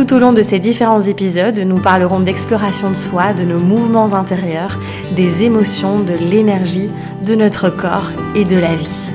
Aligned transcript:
Tout 0.00 0.14
au 0.14 0.18
long 0.18 0.32
de 0.32 0.40
ces 0.40 0.58
différents 0.58 1.02
épisodes, 1.02 1.58
nous 1.58 1.78
parlerons 1.78 2.20
d'exploration 2.20 2.88
de 2.88 2.94
soi, 2.94 3.34
de 3.34 3.42
nos 3.42 3.58
mouvements 3.58 4.14
intérieurs, 4.14 4.78
des 5.14 5.42
émotions, 5.42 6.00
de 6.00 6.14
l'énergie, 6.14 6.88
de 7.26 7.34
notre 7.34 7.68
corps 7.68 8.10
et 8.34 8.44
de 8.44 8.56
la 8.56 8.74
vie. 8.74 9.10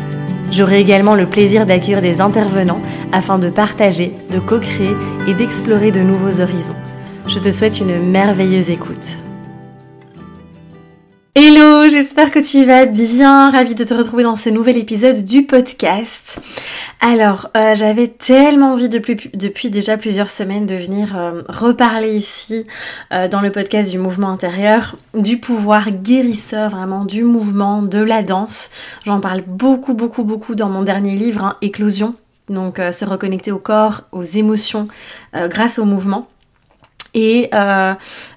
J'aurai 0.52 0.80
également 0.80 1.16
le 1.16 1.26
plaisir 1.26 1.66
d'accueillir 1.66 2.04
des 2.04 2.22
intervenants 2.22 2.84
afin 3.12 3.40
de 3.40 3.50
partager, 3.50 4.14
de 4.32 4.38
co-créer 4.38 4.96
et 5.28 5.34
d'explorer 5.34 5.90
de 5.90 6.02
nouveaux 6.02 6.40
horizons. 6.40 6.76
Je 7.28 7.40
te 7.40 7.50
souhaite 7.50 7.80
une 7.80 8.12
merveilleuse 8.12 8.70
écoute. 8.70 9.18
Hello, 11.34 11.90
j'espère 11.90 12.30
que 12.30 12.38
tu 12.38 12.64
vas 12.64 12.86
bien, 12.86 13.50
ravie 13.50 13.74
de 13.74 13.84
te 13.84 13.94
retrouver 13.96 14.22
dans 14.22 14.36
ce 14.36 14.52
nouvel 14.52 14.78
épisode 14.78 15.26
du 15.26 15.48
podcast. 15.48 16.40
Alors, 17.08 17.52
euh, 17.56 17.76
j'avais 17.76 18.08
tellement 18.08 18.74
envie 18.74 18.90
depuis, 18.90 19.70
déjà 19.70 19.96
plusieurs 19.96 20.32
semaines 20.32 20.66
de 20.66 20.74
venir 20.74 21.16
euh, 21.16 21.44
reparler 21.48 22.16
ici 22.16 22.66
euh, 23.14 23.28
dans 23.28 23.42
le 23.42 23.52
podcast 23.52 23.92
du 23.92 24.00
mouvement 24.00 24.32
intérieur, 24.32 24.96
du 25.14 25.38
pouvoir 25.38 25.92
guérisseur 25.92 26.72
vraiment, 26.72 27.06
du 27.06 27.24
mouvement, 27.24 27.84
de 27.84 28.00
la 28.00 28.24
danse. 28.24 28.72
J'en 29.06 29.20
parle 29.20 29.44
beaucoup, 29.46 29.94
beaucoup, 29.94 30.24
beaucoup 30.24 30.56
dans 30.56 30.68
mon 30.68 30.82
dernier 30.82 31.16
livre, 31.16 31.44
hein, 31.44 31.58
Éclosion. 31.62 32.16
Donc, 32.50 32.78
se 32.78 33.06
reconnecter 33.06 33.52
au 33.52 33.60
corps, 33.60 34.02
aux 34.12 34.24
émotions 34.24 34.88
grâce 35.34 35.78
au 35.80 35.86
mouvement. 35.86 36.28
Et, 37.16 37.50
euh, 37.54 37.94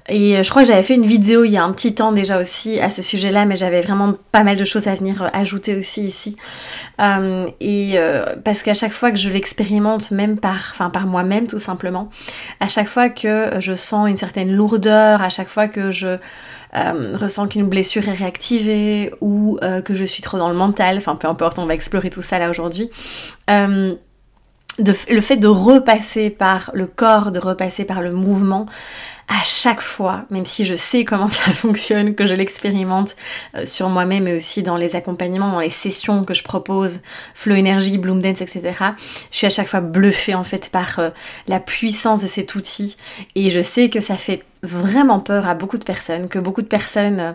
et 0.08 0.42
je 0.42 0.50
crois 0.50 0.62
que 0.62 0.68
j'avais 0.68 0.84
fait 0.84 0.94
une 0.94 1.04
vidéo 1.04 1.42
il 1.42 1.50
y 1.50 1.56
a 1.56 1.64
un 1.64 1.72
petit 1.72 1.96
temps 1.96 2.12
déjà 2.12 2.40
aussi 2.40 2.78
à 2.80 2.90
ce 2.90 3.02
sujet-là, 3.02 3.44
mais 3.44 3.56
j'avais 3.56 3.82
vraiment 3.82 4.14
pas 4.30 4.44
mal 4.44 4.56
de 4.56 4.64
choses 4.64 4.86
à 4.86 4.94
venir 4.94 5.20
euh, 5.20 5.28
ajouter 5.32 5.76
aussi 5.76 6.04
ici. 6.04 6.36
Euh, 7.00 7.48
et 7.60 7.96
parce 8.44 8.62
qu'à 8.62 8.74
chaque 8.74 8.92
fois 8.92 9.10
que 9.10 9.18
je 9.18 9.28
l'expérimente, 9.28 10.12
même 10.12 10.38
par, 10.38 10.70
enfin 10.70 10.90
par 10.90 11.06
moi-même 11.06 11.48
tout 11.48 11.58
simplement, 11.58 12.08
à 12.60 12.68
chaque 12.68 12.88
fois 12.88 13.08
que 13.08 13.50
je 13.58 13.74
sens 13.74 14.08
une 14.08 14.16
certaine 14.16 14.52
lourdeur, 14.52 15.22
à 15.22 15.28
chaque 15.28 15.48
fois 15.48 15.66
que 15.66 15.90
je 15.90 16.16
ressens 16.72 17.48
qu'une 17.48 17.68
blessure 17.68 18.08
est 18.08 18.12
réactivée 18.12 19.12
ou 19.20 19.58
que 19.84 19.94
je 19.94 20.04
suis 20.04 20.22
trop 20.22 20.38
dans 20.38 20.48
le 20.48 20.54
mental, 20.54 20.96
enfin 20.98 21.16
peu 21.16 21.26
importe, 21.26 21.58
on 21.58 21.66
va 21.66 21.74
explorer 21.74 22.10
tout 22.10 22.22
ça 22.22 22.38
là 22.38 22.50
aujourd'hui 22.50 22.90
le 24.78 25.20
fait 25.20 25.36
de 25.36 25.48
repasser 25.48 26.30
par 26.30 26.70
le 26.74 26.86
corps, 26.86 27.30
de 27.30 27.38
repasser 27.38 27.84
par 27.84 28.00
le 28.00 28.12
mouvement, 28.12 28.66
à 29.28 29.44
chaque 29.44 29.82
fois, 29.82 30.24
même 30.30 30.46
si 30.46 30.64
je 30.64 30.74
sais 30.74 31.04
comment 31.04 31.28
ça 31.30 31.52
fonctionne, 31.52 32.14
que 32.14 32.24
je 32.24 32.34
l'expérimente 32.34 33.14
euh, 33.54 33.66
sur 33.66 33.88
moi-même 33.90 34.26
et 34.26 34.34
aussi 34.34 34.62
dans 34.62 34.76
les 34.76 34.96
accompagnements, 34.96 35.52
dans 35.52 35.60
les 35.60 35.70
sessions 35.70 36.24
que 36.24 36.34
je 36.34 36.42
propose, 36.42 37.00
Flow 37.34 37.54
Energy, 37.54 37.98
Bloom 37.98 38.20
Dance, 38.20 38.40
etc. 38.40 38.62
Je 39.30 39.36
suis 39.36 39.46
à 39.46 39.50
chaque 39.50 39.68
fois 39.68 39.80
bluffée 39.80 40.34
en 40.34 40.44
fait 40.44 40.70
par 40.70 40.98
euh, 40.98 41.10
la 41.46 41.60
puissance 41.60 42.22
de 42.22 42.26
cet 42.26 42.54
outil 42.54 42.96
et 43.34 43.50
je 43.50 43.60
sais 43.60 43.90
que 43.90 44.00
ça 44.00 44.16
fait 44.16 44.42
vraiment 44.62 45.20
peur 45.20 45.46
à 45.46 45.54
beaucoup 45.54 45.78
de 45.78 45.84
personnes, 45.84 46.28
que 46.28 46.38
beaucoup 46.38 46.62
de 46.62 46.66
personnes, 46.66 47.20
euh, 47.20 47.32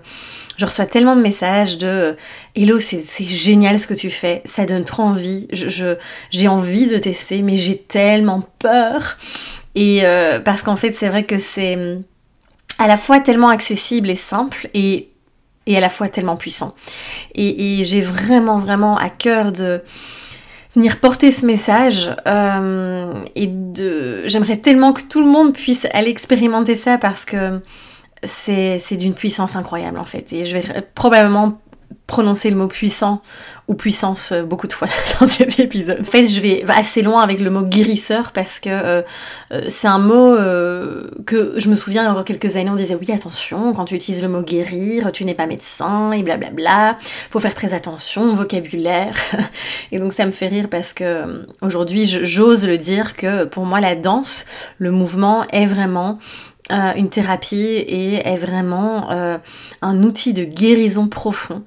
je 0.57 0.65
reçois 0.65 0.87
tellement 0.87 1.15
de 1.15 1.21
messages 1.21 1.77
de 1.77 2.17
Hello, 2.55 2.79
c'est 2.79 3.03
génial 3.23 3.79
ce 3.79 3.87
que 3.87 3.93
tu 3.93 4.09
fais, 4.09 4.41
ça 4.45 4.65
donne 4.65 4.83
trop 4.83 5.03
envie, 5.03 5.47
j'ai 5.51 6.47
envie 6.47 6.87
de 6.87 6.97
tester, 6.97 7.41
mais 7.41 7.57
j'ai 7.57 7.77
tellement 7.77 8.47
peur. 8.59 9.17
Et 9.75 10.01
euh, 10.03 10.39
parce 10.39 10.61
qu'en 10.61 10.75
fait, 10.75 10.93
c'est 10.93 11.07
vrai 11.07 11.23
que 11.23 11.37
c'est 11.37 11.75
hum, 11.75 12.03
à 12.79 12.87
la 12.87 12.97
fois 12.97 13.19
tellement 13.19 13.49
accessible 13.49 14.09
et 14.09 14.15
simple 14.15 14.69
et, 14.73 15.09
à 15.67 15.79
la 15.79 15.89
fois 15.89 16.09
tellement 16.09 16.35
puissant. 16.35 16.75
Et, 17.35 17.83
j'ai 17.83 18.01
vraiment, 18.01 18.59
vraiment 18.59 18.97
à 18.97 19.09
cœur 19.09 19.51
de 19.51 19.81
venir 20.75 20.99
porter 20.99 21.31
ce 21.31 21.45
message 21.45 22.15
euh, 22.27 23.13
et 23.35 23.49
j'aimerais 24.25 24.57
tellement 24.57 24.91
que 24.91 25.03
tout 25.03 25.21
le 25.21 25.27
monde 25.27 25.53
puisse 25.53 25.87
aller 25.93 26.09
expérimenter 26.09 26.75
ça 26.75 26.97
parce 26.97 27.25
que 27.25 27.61
c'est 28.23 28.97
d'une 28.97 29.13
puissance 29.13 29.55
incroyable 29.55 29.99
en 29.99 30.05
fait 30.05 30.33
et 30.33 30.45
je 30.45 30.57
vais 30.57 30.81
probablement 30.95 31.59
prononcer 32.07 32.49
le 32.49 32.55
mot 32.55 32.67
puissant 32.67 33.21
ou 33.67 33.75
puissance 33.75 34.31
euh, 34.31 34.43
beaucoup 34.43 34.67
de 34.67 34.73
fois 34.73 34.87
dans 35.19 35.27
cet 35.27 35.59
épisode. 35.59 36.01
En 36.01 36.03
fait, 36.03 36.25
je 36.25 36.39
vais 36.39 36.63
assez 36.67 37.01
loin 37.01 37.21
avec 37.21 37.39
le 37.39 37.49
mot 37.49 37.61
guérisseur 37.61 38.31
parce 38.31 38.59
que 38.59 38.69
euh, 38.69 39.01
euh, 39.51 39.65
c'est 39.67 39.87
un 39.87 39.99
mot 39.99 40.35
que 41.25 41.53
je 41.57 41.69
me 41.69 41.75
souviens, 41.75 42.03
il 42.03 42.15
y 42.15 42.19
a 42.19 42.23
quelques 42.23 42.55
années, 42.55 42.69
on 42.69 42.75
disait 42.75 42.95
oui, 42.95 43.11
attention, 43.11 43.73
quand 43.73 43.85
tu 43.85 43.95
utilises 43.95 44.21
le 44.21 44.27
mot 44.27 44.41
guérir, 44.41 45.11
tu 45.11 45.25
n'es 45.25 45.33
pas 45.33 45.47
médecin 45.47 46.11
et 46.11 46.23
blablabla, 46.23 46.97
faut 47.29 47.39
faire 47.39 47.55
très 47.55 47.73
attention, 47.73 48.33
vocabulaire. 48.33 49.15
et 49.91 49.99
donc 49.99 50.13
ça 50.13 50.25
me 50.25 50.31
fait 50.31 50.47
rire 50.47 50.67
parce 50.69 50.93
que 50.93 51.45
aujourd'hui, 51.61 52.05
j'ose 52.05 52.67
le 52.67 52.77
dire 52.77 53.15
que 53.15 53.45
pour 53.45 53.65
moi, 53.65 53.79
la 53.79 53.95
danse, 53.95 54.45
le 54.77 54.91
mouvement 54.91 55.45
est 55.51 55.65
vraiment 55.65 56.19
euh, 56.71 56.93
une 56.95 57.09
thérapie 57.09 57.57
et 57.57 58.25
est 58.25 58.37
vraiment 58.37 59.11
euh, 59.11 59.37
un 59.81 60.01
outil 60.01 60.33
de 60.33 60.45
guérison 60.45 61.09
profond. 61.09 61.63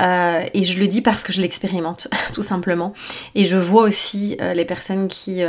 Euh, 0.00 0.42
et 0.54 0.64
je 0.64 0.78
le 0.78 0.88
dis 0.88 1.02
parce 1.02 1.22
que 1.22 1.34
je 1.34 1.42
l'expérimente, 1.42 2.08
tout 2.32 2.40
simplement. 2.40 2.94
Et 3.34 3.44
je 3.44 3.56
vois 3.56 3.82
aussi 3.82 4.38
les 4.54 4.64
personnes 4.64 5.08
qui 5.08 5.42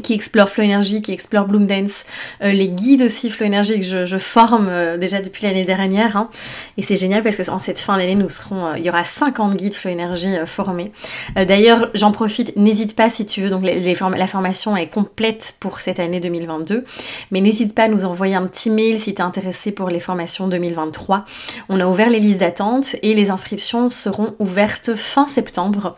qui 0.00 0.14
explore 0.14 0.48
Flow 0.48 0.64
Energy, 0.64 1.02
qui 1.02 1.12
explore 1.12 1.46
Bloom 1.46 1.66
Dance, 1.66 2.04
euh, 2.42 2.52
les 2.52 2.68
guides 2.68 3.02
aussi 3.02 3.28
Flow 3.28 3.46
Energy 3.46 3.80
que 3.80 4.06
je, 4.06 4.18
forme 4.18 4.68
euh, 4.68 4.96
déjà 4.96 5.20
depuis 5.20 5.44
l'année 5.44 5.64
dernière. 5.64 6.16
Hein. 6.16 6.30
Et 6.78 6.82
c'est 6.82 6.96
génial 6.96 7.22
parce 7.22 7.36
que 7.36 7.50
en 7.50 7.60
cette 7.60 7.78
fin 7.78 7.98
d'année, 7.98 8.14
nous 8.14 8.28
serons, 8.28 8.66
euh, 8.66 8.78
il 8.78 8.84
y 8.84 8.88
aura 8.88 9.04
50 9.04 9.56
guides 9.56 9.74
Flow 9.74 9.90
Energy 9.90 10.30
formés. 10.46 10.92
D'ailleurs, 11.36 11.90
j'en 11.94 12.12
profite, 12.12 12.56
n'hésite 12.56 12.96
pas 12.96 13.10
si 13.10 13.26
tu 13.26 13.42
veux, 13.42 13.50
donc 13.50 13.64
les, 13.64 13.94
la 13.94 14.26
formation 14.26 14.76
est 14.76 14.88
complète 14.88 15.56
pour 15.60 15.80
cette 15.80 16.00
année 16.00 16.20
2022, 16.20 16.84
mais 17.30 17.40
n'hésite 17.40 17.74
pas 17.74 17.84
à 17.84 17.88
nous 17.88 18.04
envoyer 18.04 18.34
un 18.34 18.46
petit 18.46 18.70
mail 18.70 19.00
si 19.00 19.14
tu 19.14 19.20
es 19.20 19.24
intéressé 19.24 19.72
pour 19.72 19.88
les 19.88 20.00
formations 20.00 20.48
2023. 20.48 21.24
On 21.68 21.80
a 21.80 21.86
ouvert 21.86 22.10
les 22.10 22.20
listes 22.20 22.40
d'attente 22.40 22.96
et 23.02 23.14
les 23.14 23.30
inscriptions 23.30 23.90
seront 23.90 24.34
ouvertes 24.38 24.94
fin 24.94 25.26
septembre 25.26 25.96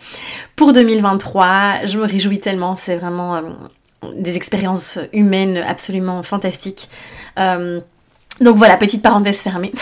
pour 0.57 0.73
2023. 0.73 1.85
Je 1.85 1.99
me 1.99 2.05
réjouis 2.05 2.41
tellement, 2.41 2.77
c'est 2.77 2.97
vraiment 2.97 3.41
des 4.17 4.37
expériences 4.37 4.99
humaines 5.13 5.57
absolument 5.57 6.23
fantastiques. 6.23 6.89
Euh, 7.39 7.81
donc 8.41 8.57
voilà, 8.57 8.77
petite 8.77 9.03
parenthèse 9.03 9.41
fermée. 9.41 9.73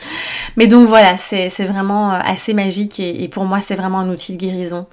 Mais 0.56 0.66
donc 0.66 0.88
voilà, 0.88 1.16
c'est 1.18 1.48
vraiment 1.64 2.12
euh, 2.12 2.18
assez 2.24 2.54
magique 2.54 3.00
et, 3.00 3.28
pour 3.28 3.44
moi 3.44 3.60
c'est 3.60 3.74
vraiment 3.74 4.00
un 4.00 4.08
outil 4.08 4.32
de 4.32 4.38
guérison 4.38 4.86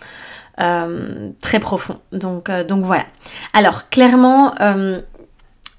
euh, 0.60 1.30
très 1.42 1.60
profond. 1.60 2.00
Donc, 2.12 2.52
donc 2.68 2.84
voilà. 2.84 3.06
Alors 3.54 3.90
clairement, 3.90 4.54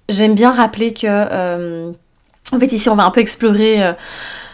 j'aime 0.08 0.34
bien 0.34 0.52
rappeler 0.52 0.94
que 0.94 1.90
en 2.52 2.60
fait 2.60 2.72
ici 2.72 2.88
on 2.88 2.96
va 2.96 3.04
un 3.04 3.10
peu 3.10 3.20
explorer 3.20 3.94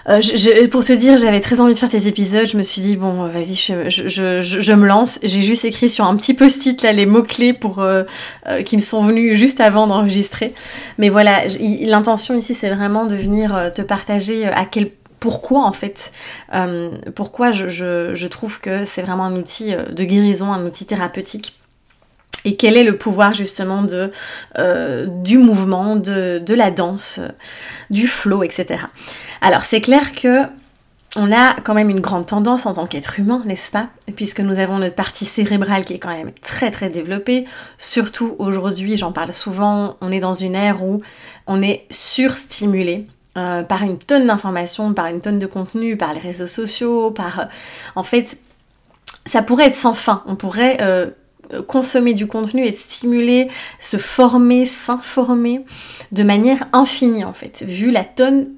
euh, 0.09 0.69
pour 0.69 0.85
te 0.85 0.93
dire, 0.93 1.17
j'avais 1.17 1.41
très 1.41 1.61
envie 1.61 1.75
de 1.75 1.79
faire 1.79 1.91
ces 1.91 2.09
épisodes. 2.09 2.47
Je 2.47 2.57
me 2.57 2.63
suis 2.63 2.83
dit, 2.83 2.97
bon, 2.97 3.27
vas-y, 3.27 3.55
je, 3.55 3.89
je, 3.89 4.41
je, 4.41 4.73
me 4.73 4.87
lance. 4.87 5.19
J'ai 5.23 5.43
juste 5.43 5.65
écrit 5.65 5.89
sur 5.89 6.05
un 6.05 6.17
petit 6.17 6.35
post-it 6.35 6.83
là 6.83 6.93
les 6.93 7.07
mots-clés 7.07 7.53
pour 7.53 7.81
euh, 7.81 8.05
euh, 8.49 8.63
qui 8.63 8.77
me 8.77 8.83
sont 8.83 9.03
venus 9.03 9.37
juste 9.37 9.61
avant 9.61 9.87
d'enregistrer. 9.87 10.55
Mais 10.99 11.09
voilà, 11.09 11.43
l'intention 11.83 12.37
ici, 12.37 12.55
c'est 12.55 12.71
vraiment 12.71 13.07
de 13.07 13.15
venir 13.15 13.73
te 13.75 13.83
partager 13.83 14.47
à 14.47 14.65
quel 14.65 14.91
pourquoi 15.21 15.65
en 15.65 15.73
fait, 15.73 16.11
pourquoi 17.15 17.53
je, 17.53 17.69
je, 17.69 18.27
trouve 18.27 18.61
que 18.61 18.85
c'est 18.85 19.03
vraiment 19.03 19.25
un 19.25 19.37
outil 19.37 19.73
de 19.89 20.03
guérison, 20.05 20.53
un 20.53 20.67
outil 20.67 20.85
thérapeutique 20.85 21.55
et 22.45 22.57
quel 22.57 22.77
est 22.77 22.83
le 22.83 22.99
pouvoir 22.99 23.33
justement 23.33 23.83
de, 23.83 24.11
du 25.23 25.39
mouvement, 25.39 25.95
de, 25.95 26.41
de 26.45 26.55
la 26.55 26.73
danse, 26.73 27.21
du 27.91 28.09
flow, 28.09 28.43
etc. 28.43 28.81
Alors 29.43 29.65
c'est 29.65 29.81
clair 29.81 30.15
que 30.15 30.45
on 31.15 31.31
a 31.31 31.55
quand 31.63 31.75
même 31.75 31.91
une 31.91 32.01
grande 32.01 32.25
tendance 32.25 32.65
en 32.65 32.73
tant 32.73 32.87
qu'être 32.87 33.19
humain, 33.19 33.43
n'est-ce 33.45 33.71
pas? 33.71 33.89
Puisque 34.17 34.41
nous 34.41 34.59
avons 34.59 34.79
notre 34.79 34.95
partie 34.95 35.27
cérébrale 35.27 35.85
qui 35.85 35.95
est 35.95 35.99
quand 35.99 36.17
même 36.17 36.33
très 36.41 36.71
très 36.71 36.89
développée. 36.89 37.45
Surtout 37.77 38.35
aujourd'hui, 38.39 38.97
j'en 38.97 39.13
parle 39.13 39.35
souvent, 39.35 39.99
on 40.01 40.11
est 40.11 40.21
dans 40.21 40.33
une 40.33 40.55
ère 40.55 40.83
où 40.83 41.03
on 41.47 41.61
est 41.61 41.85
surstimulé. 41.91 43.07
Euh, 43.39 43.63
par 43.63 43.83
une 43.83 43.97
tonne 43.97 44.27
d'informations, 44.27 44.93
par 44.93 45.07
une 45.07 45.21
tonne 45.21 45.39
de 45.39 45.47
contenu, 45.47 45.97
par 45.97 46.13
les 46.13 46.21
réseaux 46.21 46.47
sociaux, 46.47 47.11
par... 47.11 47.41
Euh, 47.41 47.45
en 47.97 48.03
fait, 48.03 48.37
ça 49.25 49.41
pourrait 49.41 49.69
être 49.69 49.75
sans 49.75 49.95
fin. 49.95 50.23
On 50.27 50.37
pourrait 50.37 50.77
euh, 50.83 51.09
consommer 51.67 52.13
du 52.13 52.27
contenu, 52.27 52.67
être 52.67 52.79
stimulé, 52.79 53.49
se 53.81 53.97
former, 53.97 54.67
s'informer 54.67 55.65
de 56.13 56.23
manière 56.25 56.67
infinie 56.75 57.25
en 57.25 57.33
fait, 57.33 57.65
vu 57.67 57.91
la 57.91 58.05
tonne 58.05 58.49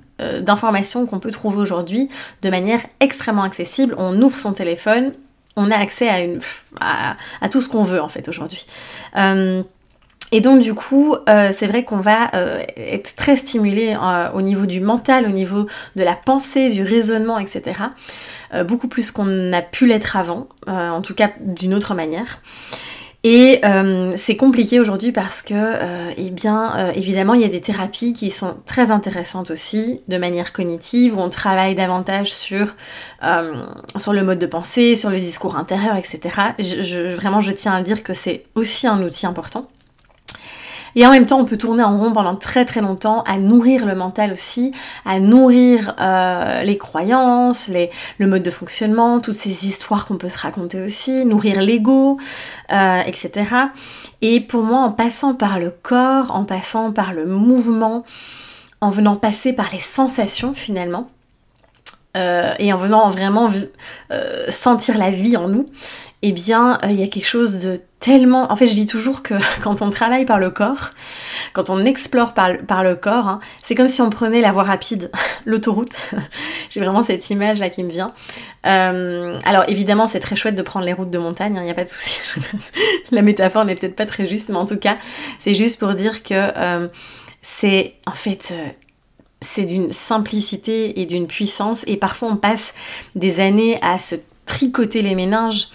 d'informations 0.41 1.07
qu'on 1.07 1.19
peut 1.19 1.31
trouver 1.31 1.59
aujourd'hui 1.59 2.09
de 2.43 2.51
manière 2.51 2.81
extrêmement 3.01 3.43
accessible. 3.43 3.95
On 3.99 4.21
ouvre 4.21 4.39
son 4.39 4.53
téléphone, 4.53 5.13
on 5.57 5.71
a 5.71 5.77
accès 5.77 6.09
à, 6.81 7.49
tout 7.49 7.61
ce 7.61 7.69
qu'on 7.69 7.83
veut 7.83 8.01
en 8.01 8.09
fait 8.09 8.29
aujourd'hui. 8.29 8.67
Et 10.35 10.41
donc 10.41 10.61
du 10.61 10.75
coup, 10.75 11.15
euh, 11.29 11.51
c'est 11.53 11.69
vrai 11.69 11.85
qu'on 11.85 11.99
va 11.99 12.35
euh, 12.35 12.61
être 12.77 13.15
très 13.15 13.37
stimulé 13.37 13.95
euh, 13.95 14.31
au 14.35 14.43
niveau 14.43 14.67
du 14.67 14.81
mental, 14.81 15.27
au 15.27 15.31
niveau 15.31 15.69
de 15.95 16.03
la 16.03 16.15
pensée, 16.17 16.71
du 16.71 16.83
raisonnement, 16.83 17.39
etc. 17.39 17.77
beaucoup 18.67 18.89
plus 18.89 19.13
qu'on 19.13 19.25
n'a 19.25 19.63
pu 19.63 19.87
l'être 19.87 20.17
avant, 20.17 20.49
en 20.67 21.03
tout 21.03 21.15
cas 21.15 21.31
d'une 21.41 21.75
autre 21.75 21.95
manière. 21.95 22.41
Et 23.27 23.63
c'est 24.17 24.37
compliqué 24.37 24.81
aujourd'hui 24.81 25.11
parce 25.11 25.41
que, 25.43 25.55
eh 26.17 26.31
bien, 26.31 26.93
évidemment, 26.95 27.33
il 27.33 27.41
y 27.41 27.45
a 27.45 27.49
des 27.49 27.63
thérapies 27.63 28.13
qui 28.13 28.31
sont 28.31 28.57
très 28.67 28.91
intéressantes 28.91 29.51
aussi, 29.51 30.03
de 30.09 30.19
manière 30.19 30.53
cognitive, 30.53 31.17
où 31.17 31.21
on 31.21 31.31
travaille 31.31 31.75
davantage 31.75 32.35
sur, 32.35 32.75
sur 33.97 34.13
le 34.13 34.23
mode 34.23 34.39
de 34.39 34.47
pensée, 34.47 34.95
sur 34.95 35.09
le 35.09 35.19
discours 35.19 35.57
intérieur, 35.57 35.97
etc. 35.97 36.21
vraiment, 37.17 37.41
je 37.41 37.53
tiens 37.53 37.73
à 37.73 37.83
dire 37.83 38.03
que 38.03 38.13
c'est 38.13 38.45
aussi 38.55 38.87
un 38.87 39.03
outil 39.03 39.27
important. 39.27 39.69
Et 40.97 41.07
en 41.07 41.11
même 41.11 41.27
temps, 41.27 41.41
on 41.41 41.45
peut 41.45 41.57
tourner 41.57 41.83
en 41.83 41.99
rond 41.99 42.13
pendant 42.13 42.35
très 42.35 42.65
très 42.65 42.81
longtemps, 42.81 43.23
à 43.23 43.39
nourrir 43.39 43.87
le 43.87 43.95
mental 43.95 44.33
aussi, 44.33 44.73
à 45.05 45.21
nourrir 45.21 45.95
euh, 46.01 46.63
les 46.63 46.79
croyances, 46.79 47.71
le 48.19 48.27
mode 48.27 48.43
de 48.43 48.51
fonctionnement, 48.51 49.21
toutes 49.21 49.35
ces 49.35 49.67
histoires 49.67 50.07
qu'on 50.07 50.17
peut 50.17 50.29
se 50.29 50.39
raconter 50.39 50.83
aussi, 50.83 51.25
nourrir 51.25 51.61
l'ego, 51.61 52.19
euh, 52.73 53.01
etc. 53.07 53.33
Et 54.23 54.41
pour 54.41 54.63
moi, 54.63 54.81
en 54.81 54.93
passant 54.93 55.35
par 55.35 55.59
le 55.59 55.71
corps, 55.71 56.31
en 56.31 56.45
passant 56.45 56.93
par 56.93 57.13
le 57.13 57.27
mouvement, 57.27 58.05
en 58.81 58.91
venant 58.91 59.17
passer 59.17 59.53
par 59.53 59.69
les 59.73 59.81
sensations 59.81 60.55
finalement, 60.55 61.09
euh, 62.17 62.55
et 62.61 62.73
en 62.73 62.77
venant 62.77 63.11
vraiment 63.11 63.51
euh, 64.13 64.45
sentir 64.49 64.99
la 64.99 65.11
vie 65.11 65.37
en 65.37 65.49
nous, 65.49 65.69
eh 66.23 66.31
bien, 66.31 66.79
euh, 66.85 66.87
il 66.91 67.01
y 67.01 67.03
a 67.03 67.09
quelque 67.09 67.27
chose 67.27 67.61
de 67.61 67.81
tellement... 67.99 68.53
En 68.53 68.57
fait, 68.57 68.67
je 68.67 68.75
dis 68.75 68.87
toujours 68.87 69.23
que 69.23 69.35
quand 69.63 69.83
on 69.83 69.89
travaille 69.89 70.25
par 70.25 70.39
le 70.39 70.51
corps, 70.51 70.91
quand 71.55 71.71
on 71.71 71.85
explore 71.85 72.33
par, 72.33 72.85
le 72.85 72.95
corps, 72.95 73.29
hein, 73.29 73.41
c'est 73.63 73.75
comme 73.75 73.89
si 73.89 74.01
on 74.01 74.11
prenait 74.11 74.41
la 74.41 74.53
voie 74.53 74.63
rapide, 74.63 75.11
l'autoroute. 75.45 75.97
J'ai 76.71 76.81
vraiment 76.81 77.03
cette 77.03 77.29
image 77.31 77.59
là 77.59 77.69
qui 77.69 77.83
me 77.83 77.91
vient. 77.91 78.13
alors 78.63 79.65
évidemment, 79.69 80.07
c'est 80.07 80.21
très 80.21 80.37
chouette 80.37 80.55
de 80.55 80.63
prendre 80.63 80.87
les 80.87 80.93
routes 80.93 81.11
de 81.11 81.19
montagne, 81.19 81.55
il 81.55 81.59
hein, 81.59 81.63
n'y 81.65 81.71
a 81.71 81.75
pas 81.75 81.85
de 81.85 81.89
souci. 81.89 82.21
la 83.11 83.23
métaphore 83.23 83.65
n'est 83.65 83.75
peut-être 83.75 83.97
pas 83.97 84.07
très 84.07 84.25
juste, 84.25 84.51
mais 84.51 84.57
en 84.57 84.67
tout 84.67 84.79
cas, 84.79 84.99
c'est 85.39 85.55
juste 85.55 85.81
pour 85.81 85.95
dire 85.95 86.23
que 86.23 86.89
c'est 87.43 87.95
en 88.07 88.13
fait 88.13 88.55
c'est 89.45 89.65
d'une 89.65 89.93
simplicité 89.93 91.01
et 91.01 91.07
d'une 91.07 91.27
puissance 91.27 91.85
et 91.87 91.97
parfois 91.97 92.31
on 92.31 92.37
passe 92.37 92.75
des 93.15 93.41
années 93.41 93.79
à 93.83 93.99
se 93.99 94.17
tricoter 94.47 95.03
les 95.03 95.15
méninges 95.15 95.69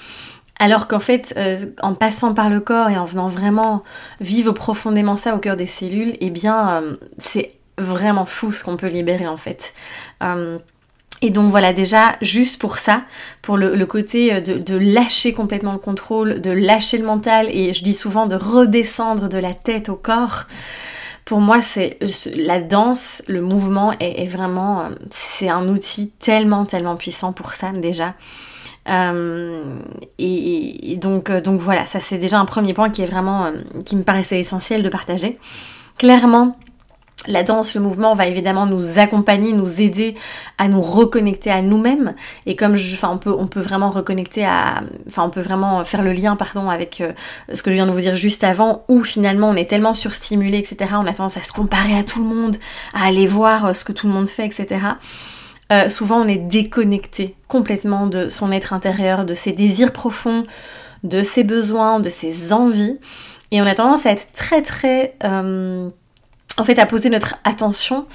alors 0.60 0.88
qu'en 0.88 1.00
fait 1.00 1.33
euh, 1.38 1.66
en 1.81 1.94
passant 1.94 2.33
par 2.33 2.50
le 2.50 2.60
corps 2.60 2.89
et 2.89 2.98
en 2.98 3.06
venant 3.06 3.30
vraiment 3.30 3.83
vivre 4.19 4.51
profondément 4.51 5.16
ça 5.16 5.36
au 5.36 5.39
cœur 5.39 5.56
des 5.56 5.68
cellules 5.68 6.16
eh 6.19 6.30
bien 6.30 6.69
euh, 6.69 6.95
c'est 7.18 7.54
vraiment 7.77 8.25
fou 8.25 8.51
ce 8.51 8.63
qu'on 8.63 8.77
peut 8.77 8.88
libérer 8.88 9.27
en 9.27 9.38
fait. 9.38 9.74
Euh, 10.22 10.60
et 11.22 11.31
donc 11.31 11.51
voilà, 11.51 11.74
déjà, 11.74 12.15
juste 12.22 12.62
pour 12.62 12.77
ça, 12.77 13.04
pour 13.42 13.57
le, 13.57 13.86
côté 13.86 14.39
de, 14.39 14.57
de, 14.57 14.77
lâcher 14.77 15.33
complètement 15.33 15.74
le 15.74 15.80
contrôle, 15.80 16.39
de 16.39 16.50
lâcher 16.50 16.98
le 16.98 17.06
mental, 17.06 17.50
et 17.51 17.74
je 17.74 17.83
dis 17.83 17.94
souvent 17.94 18.25
de 18.25 18.36
redescendre 18.36 19.27
de 19.27 19.38
la 19.38 19.54
tête 19.54 19.89
au 19.89 19.95
corps, 19.95 20.45
pour 21.29 21.41
moi, 21.41 21.61
c'est 21.61 21.99
la 22.35 22.59
danse, 22.59 23.21
le 23.27 23.41
mouvement 23.41 23.93
est, 23.99 24.25
vraiment, 24.25 24.81
euh, 24.81 24.89
c'est 25.11 25.47
un 25.47 25.67
outil 25.69 26.09
tellement, 26.09 26.65
tellement 26.65 26.95
puissant 26.95 27.33
pour 27.33 27.53
ça 27.53 27.71
déjà. 27.71 28.15
Euh, 28.89 29.77
et, 30.17 30.97
donc, 30.99 31.29
euh, 31.29 31.39
donc 31.39 31.61
voilà, 31.61 31.85
ça 31.85 31.99
c'est 31.99 32.17
déjà 32.17 32.39
un 32.39 32.45
premier 32.45 32.73
point 32.73 32.89
qui 32.89 33.03
est 33.03 33.05
vraiment, 33.05 33.51
qui 33.85 33.95
me 33.95 34.01
paraissait 34.01 34.39
essentiel 34.39 34.81
de 34.81 34.89
partager. 34.89 35.37
Clairement, 35.99 36.57
la 37.27 37.44
danse, 37.44 37.75
le 37.75 37.81
mouvement 37.81 38.13
va 38.13 38.27
évidemment 38.27 38.66
nous 38.66 38.98
accompagner, 38.98 39.51
nous 39.51 39.81
aider 39.81 40.16
à 40.57 40.69
nous 40.69 40.81
reconnecter 40.81 41.51
à 41.51 41.62
nous-mêmes. 41.62 42.16
Et 42.45 42.56
comme 42.56 42.77
je, 42.77 42.95
enfin, 42.95 43.10
on 43.12 43.18
peut, 43.18 43.36
on 43.38 43.48
peut 43.48 43.60
vraiment 43.60 43.89
reconnecter 43.89 44.45
à, 44.45 44.83
enfin, 45.07 45.24
on 45.25 45.30
peut 45.30 45.42
vraiment 45.42 45.83
faire 45.83 46.01
le 46.01 46.13
lien, 46.13 46.38
pardon, 46.38 46.69
avec 46.69 47.01
euh, 47.01 47.12
ce 47.54 47.62
que 47.62 47.71
je 47.71 47.75
viens 47.75 47.88
de 47.88 47.92
vous 47.92 48.00
dire 48.00 48.16
juste 48.16 48.45
avant, 48.45 48.86
où 48.88 49.04
finalement 49.04 49.50
on 49.50 49.56
est 49.56 49.69
tellement 49.69 49.94
surstimulé, 49.94 50.60
etc. 50.60 50.92
On 50.94 51.06
a 51.06 51.13
tendance 51.13 51.36
à 51.36 51.44
se 51.44 51.51
comparer 51.51 51.98
à 51.98 52.04
tout 52.04 52.24
le 52.24 52.33
monde, 52.33 52.56
à 52.94 53.07
aller 53.07 53.27
voir 53.27 53.65
euh, 53.65 53.74
ce 53.74 53.83
que 53.83 53.92
tout 53.92 54.07
le 54.07 54.13
monde 54.13 54.30
fait, 54.30 54.45
etc. 54.45 54.68
Euh, 55.72 55.89
souvent 55.89 56.22
on 56.22 56.27
est 56.27 56.38
déconnecté 56.38 57.36
complètement 57.48 58.07
de 58.07 58.30
son 58.30 58.51
être 58.51 58.72
intérieur, 58.72 59.25
de 59.25 59.33
ses 59.33 59.51
désirs 59.51 59.92
profonds, 59.92 60.45
de 61.04 61.22
ses 61.22 61.44
besoins, 61.44 62.00
de 62.00 62.10
ses 62.10 62.54
envies. 62.54 62.98
Et 63.51 63.62
on 63.62 63.65
a 63.65 63.75
tendance 63.75 64.06
à 64.06 64.12
être 64.12 64.31
très 64.31 64.62
très 64.62 65.15
en 66.59 66.65
fait 66.65 66.79
à 66.79 66.85
poser 66.85 67.09
notre 67.09 67.35
attention 67.44 68.06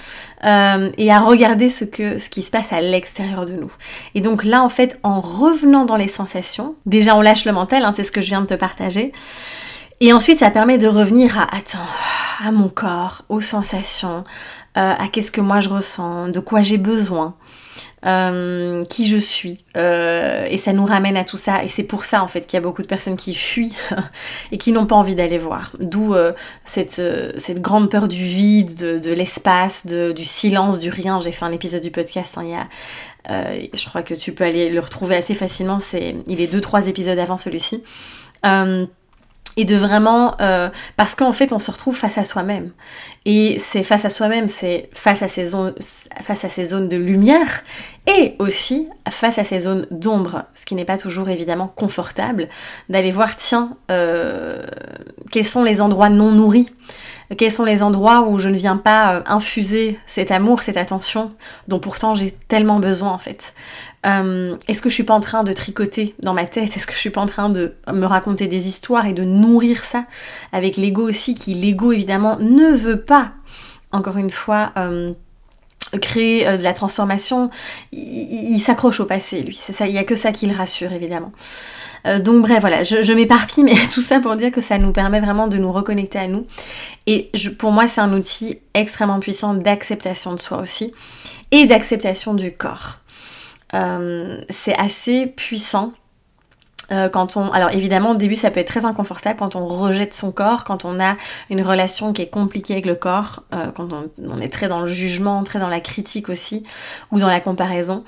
euh, 0.44 0.90
et 0.98 1.10
à 1.10 1.20
regarder 1.20 1.68
ce, 1.68 1.84
qui 1.84 2.42
se 2.42 2.50
passe 2.50 2.72
à 2.72 2.80
l'extérieur 2.80 3.46
de 3.46 3.54
nous. 3.54 3.72
Et 4.14 4.20
donc 4.20 4.44
là 4.44 4.62
en 4.62 4.68
fait 4.68 4.98
en 5.02 5.20
revenant 5.20 5.84
dans 5.84 5.96
les 5.96 6.08
sensations, 6.08 6.74
déjà 6.86 7.16
on 7.16 7.20
lâche 7.20 7.44
le 7.44 7.52
mental, 7.52 7.84
hein, 7.84 7.92
c'est 7.96 8.04
ce 8.04 8.12
que 8.12 8.20
je 8.20 8.28
viens 8.28 8.42
de 8.42 8.46
te 8.46 8.54
partager. 8.54 9.12
Et 10.00 10.12
ensuite 10.12 10.38
ça 10.38 10.50
permet 10.50 10.78
de 10.78 10.88
revenir 10.88 11.38
à 11.38 11.54
attends, 11.54 11.78
à 12.44 12.52
mon 12.52 12.68
corps, 12.68 13.22
aux 13.28 13.40
sensations, 13.40 14.24
euh, 14.76 14.92
à 14.98 15.08
qu'est-ce 15.10 15.30
que 15.30 15.40
moi 15.40 15.60
je 15.60 15.68
ressens, 15.68 16.28
de 16.28 16.40
quoi 16.40 16.62
j'ai 16.62 16.78
besoin. 16.78 17.34
Euh, 18.06 18.84
qui 18.84 19.06
je 19.06 19.16
suis. 19.16 19.64
Euh, 19.78 20.44
et 20.50 20.58
ça 20.58 20.74
nous 20.74 20.84
ramène 20.84 21.16
à 21.16 21.24
tout 21.24 21.38
ça. 21.38 21.64
Et 21.64 21.68
c'est 21.68 21.84
pour 21.84 22.04
ça 22.04 22.22
en 22.22 22.28
fait 22.28 22.42
qu'il 22.42 22.54
y 22.54 22.58
a 22.58 22.60
beaucoup 22.60 22.82
de 22.82 22.86
personnes 22.86 23.16
qui 23.16 23.34
fuient 23.34 23.72
et 24.52 24.58
qui 24.58 24.72
n'ont 24.72 24.84
pas 24.84 24.96
envie 24.96 25.14
d'aller 25.14 25.38
voir. 25.38 25.72
D'où 25.80 26.14
euh, 26.14 26.32
cette, 26.64 27.00
cette, 27.38 27.62
grande 27.62 27.90
peur 27.90 28.06
du 28.06 28.22
vide, 28.22 29.00
de, 29.00 29.12
l'espace, 29.12 29.86
du 29.86 30.24
silence, 30.24 30.78
du 30.78 30.90
rien. 30.90 31.18
J'ai 31.20 31.32
fait 31.32 31.46
un 31.46 31.52
épisode 31.52 31.82
du 31.82 31.90
podcast, 31.90 32.36
hein, 32.36 32.42
il 32.44 32.50
y 32.50 32.54
a, 32.54 32.66
je 33.72 33.86
crois 33.86 34.02
que 34.02 34.12
tu 34.12 34.32
peux 34.32 34.44
aller 34.44 34.68
le 34.68 34.80
retrouver 34.80 35.16
assez 35.16 35.34
facilement. 35.34 35.78
C'est, 35.78 36.16
il 36.26 36.42
est 36.42 36.46
deux 36.46 36.60
trois 36.60 36.86
épisodes 36.88 37.18
avant 37.18 37.38
celui-ci 37.38 37.82
et 39.56 39.64
de 39.64 39.76
vraiment 39.76 40.34
euh, 40.40 40.68
parce 40.96 41.14
qu'en 41.14 41.32
fait 41.32 41.52
on 41.52 41.58
se 41.58 41.70
retrouve 41.70 41.96
face 41.96 42.18
à 42.18 42.24
soi-même. 42.24 42.70
Et 43.24 43.56
c'est 43.58 43.84
face 43.84 44.04
à 44.04 44.10
soi-même 44.10 44.48
c'est 44.48 44.88
face 44.92 45.22
à 45.22 45.28
ces 45.28 45.44
zones 45.46 45.74
face 46.20 46.44
à 46.44 46.48
ces 46.48 46.64
zones 46.64 46.88
de 46.88 46.96
lumière 46.96 47.62
et 48.06 48.34
aussi 48.38 48.88
face 49.08 49.38
à 49.38 49.44
ces 49.44 49.60
zones 49.60 49.86
d'ombre 49.90 50.44
ce 50.54 50.66
qui 50.66 50.74
n'est 50.74 50.84
pas 50.84 50.98
toujours 50.98 51.28
évidemment 51.28 51.68
confortable 51.68 52.48
d'aller 52.88 53.12
voir 53.12 53.36
tiens 53.36 53.76
euh, 53.90 54.62
quels 55.30 55.46
sont 55.46 55.64
les 55.64 55.80
endroits 55.80 56.10
non 56.10 56.32
nourris 56.32 56.68
quels 57.36 57.50
sont 57.50 57.64
les 57.64 57.82
endroits 57.82 58.26
où 58.28 58.38
je 58.38 58.48
ne 58.48 58.56
viens 58.56 58.76
pas 58.76 59.16
euh, 59.16 59.22
infuser 59.26 59.98
cet 60.06 60.30
amour, 60.30 60.62
cette 60.62 60.76
attention 60.76 61.32
dont 61.68 61.78
pourtant 61.78 62.14
j'ai 62.14 62.30
tellement 62.30 62.80
besoin 62.80 63.12
en 63.12 63.18
fait. 63.18 63.54
Euh, 64.06 64.56
est-ce 64.68 64.82
que 64.82 64.88
je 64.88 64.94
suis 64.94 65.04
pas 65.04 65.14
en 65.14 65.20
train 65.20 65.44
de 65.44 65.52
tricoter 65.52 66.14
dans 66.22 66.34
ma 66.34 66.44
tête? 66.44 66.76
Est-ce 66.76 66.86
que 66.86 66.92
je 66.92 66.98
suis 66.98 67.10
pas 67.10 67.22
en 67.22 67.26
train 67.26 67.48
de 67.48 67.74
me 67.90 68.04
raconter 68.04 68.48
des 68.48 68.68
histoires 68.68 69.06
et 69.06 69.14
de 69.14 69.24
nourrir 69.24 69.82
ça 69.82 70.04
avec 70.52 70.76
l'ego 70.76 71.08
aussi, 71.08 71.34
qui 71.34 71.54
l'ego 71.54 71.92
évidemment 71.92 72.36
ne 72.38 72.74
veut 72.74 73.00
pas, 73.00 73.32
encore 73.92 74.18
une 74.18 74.30
fois, 74.30 74.72
euh, 74.76 75.14
créer 76.00 76.44
de 76.56 76.62
la 76.62 76.72
transformation. 76.72 77.50
Il, 77.92 78.60
s'accroche 78.60 79.00
au 79.00 79.04
passé, 79.04 79.42
lui. 79.42 79.58
C'est 79.60 79.72
ça. 79.72 79.86
Il 79.86 79.92
y 79.92 79.98
a 79.98 80.04
que 80.04 80.14
ça 80.14 80.32
qui 80.32 80.46
le 80.46 80.56
rassure, 80.56 80.92
évidemment. 80.92 81.32
Euh, 82.06 82.18
donc 82.18 82.42
bref, 82.42 82.60
voilà, 82.60 82.82
je, 82.82 83.12
m'éparpille, 83.12 83.64
mais 83.64 83.74
tout 83.92 84.00
ça 84.00 84.20
pour 84.20 84.36
dire 84.36 84.50
que 84.50 84.60
ça 84.60 84.78
nous 84.78 84.92
permet 84.92 85.20
vraiment 85.20 85.48
de 85.48 85.56
nous 85.56 85.72
reconnecter 85.72 86.18
à 86.18 86.28
nous. 86.28 86.46
Et 87.06 87.30
pour 87.58 87.72
moi, 87.72 87.88
c'est 87.88 88.00
un 88.00 88.12
outil 88.12 88.58
extrêmement 88.74 89.20
puissant 89.20 89.54
d'acceptation 89.54 90.34
de 90.34 90.40
soi 90.40 90.58
aussi 90.58 90.92
et 91.50 91.66
d'acceptation 91.66 92.34
du 92.34 92.52
corps. 92.52 92.98
Euh, 93.74 94.40
c'est 94.50 94.76
assez 94.76 95.26
puissant 95.26 95.92
euh, 96.92 97.08
quand 97.08 97.36
on, 97.36 97.50
alors 97.52 97.70
évidemment 97.70 98.10
au 98.10 98.14
début 98.14 98.34
ça 98.34 98.50
peut 98.50 98.60
être 98.60 98.68
très 98.68 98.84
inconfortable 98.84 99.38
quand 99.38 99.56
on 99.56 99.64
rejette 99.64 100.14
son 100.14 100.32
corps, 100.32 100.64
quand 100.64 100.84
on 100.84 101.00
a 101.00 101.16
une 101.50 101.62
relation 101.62 102.12
qui 102.12 102.22
est 102.22 102.28
compliquée 102.28 102.74
avec 102.74 102.86
le 102.86 102.94
corps, 102.94 103.42
euh, 103.54 103.70
quand 103.74 103.88
on, 103.92 104.40
est 104.40 104.52
très 104.52 104.68
dans 104.68 104.80
le 104.80 104.86
jugement, 104.86 105.42
très 105.44 105.58
dans 105.58 105.68
la 105.68 105.80
critique 105.80 106.28
aussi, 106.28 106.62
ou 107.10 107.18
dans 107.18 107.28
la 107.28 107.40
comparaison. 107.40 108.04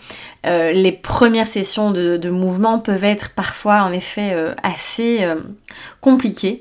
Euh, 0.47 0.73
les 0.73 0.92
premières 0.92 1.47
sessions 1.47 1.90
de, 1.90 2.30
mouvement 2.30 2.78
peuvent 2.78 3.04
être 3.04 3.30
parfois 3.30 3.83
en 3.83 3.92
effet 3.92 4.37
assez 4.62 5.25
compliquées. 6.00 6.61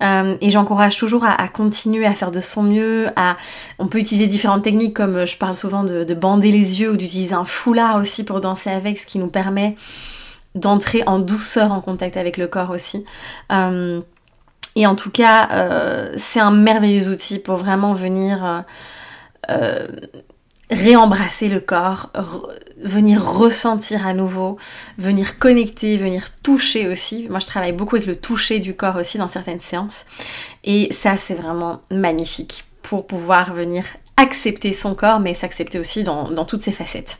et 0.00 0.50
j'encourage 0.50 0.96
toujours 0.96 1.24
à, 1.24 1.48
continuer 1.48 2.06
à 2.06 2.12
faire 2.12 2.32
de 2.32 2.40
son 2.40 2.64
mieux. 2.64 3.06
À, 3.14 3.36
on 3.78 3.86
peut 3.86 3.98
utiliser 3.98 4.26
différentes 4.26 4.64
techniques 4.64 4.94
comme 4.94 5.26
je 5.26 5.36
parle 5.38 5.54
souvent 5.54 5.84
de, 5.84 6.02
de 6.02 6.14
bander 6.14 6.50
les 6.50 6.80
yeux 6.80 6.90
ou 6.90 6.96
d'utiliser 6.96 7.34
un 7.34 7.44
foulard 7.44 7.96
aussi 7.96 8.24
pour 8.24 8.40
danser 8.40 8.70
avec, 8.70 8.98
ce 8.98 9.06
qui 9.06 9.18
nous 9.18 9.28
permet 9.28 9.76
d'entrer 10.56 11.04
en 11.06 11.18
douceur 11.18 11.72
en 11.72 11.80
contact 11.80 12.16
avec 12.16 12.36
le 12.36 12.48
corps 12.48 12.70
aussi. 12.70 13.04
Euh, 13.52 14.00
et 14.74 14.86
en 14.86 14.96
tout 14.96 15.10
cas, 15.10 15.48
euh, 15.52 16.12
c'est 16.16 16.40
un 16.40 16.50
merveilleux 16.50 17.08
outil 17.08 17.38
pour 17.38 17.56
vraiment 17.56 17.92
venir 17.92 18.64
euh, 19.48 19.86
réembrasser 20.70 21.48
le 21.48 21.60
corps, 21.60 22.10
venir 22.82 23.24
ressentir 23.24 24.06
à 24.06 24.14
nouveau, 24.14 24.58
venir 24.98 25.38
connecter, 25.38 25.96
venir 25.96 26.24
toucher 26.42 26.88
aussi. 26.88 27.26
Moi, 27.30 27.38
je 27.38 27.46
travaille 27.46 27.72
beaucoup 27.72 27.96
avec 27.96 28.08
le 28.08 28.16
toucher 28.16 28.58
du 28.58 28.74
corps 28.74 28.96
aussi 28.96 29.16
dans 29.16 29.28
certaines 29.28 29.60
séances. 29.60 30.06
Et 30.64 30.92
ça, 30.92 31.16
c'est 31.16 31.34
vraiment 31.34 31.80
magnifique 31.90 32.64
pour 32.82 33.06
pouvoir 33.06 33.54
venir 33.54 33.84
accepter 34.16 34.72
son 34.72 34.94
corps, 34.94 35.20
mais 35.20 35.34
s'accepter 35.34 35.78
aussi 35.78 36.02
dans, 36.02 36.44
toutes 36.44 36.62
ses 36.62 36.72
facettes. 36.72 37.18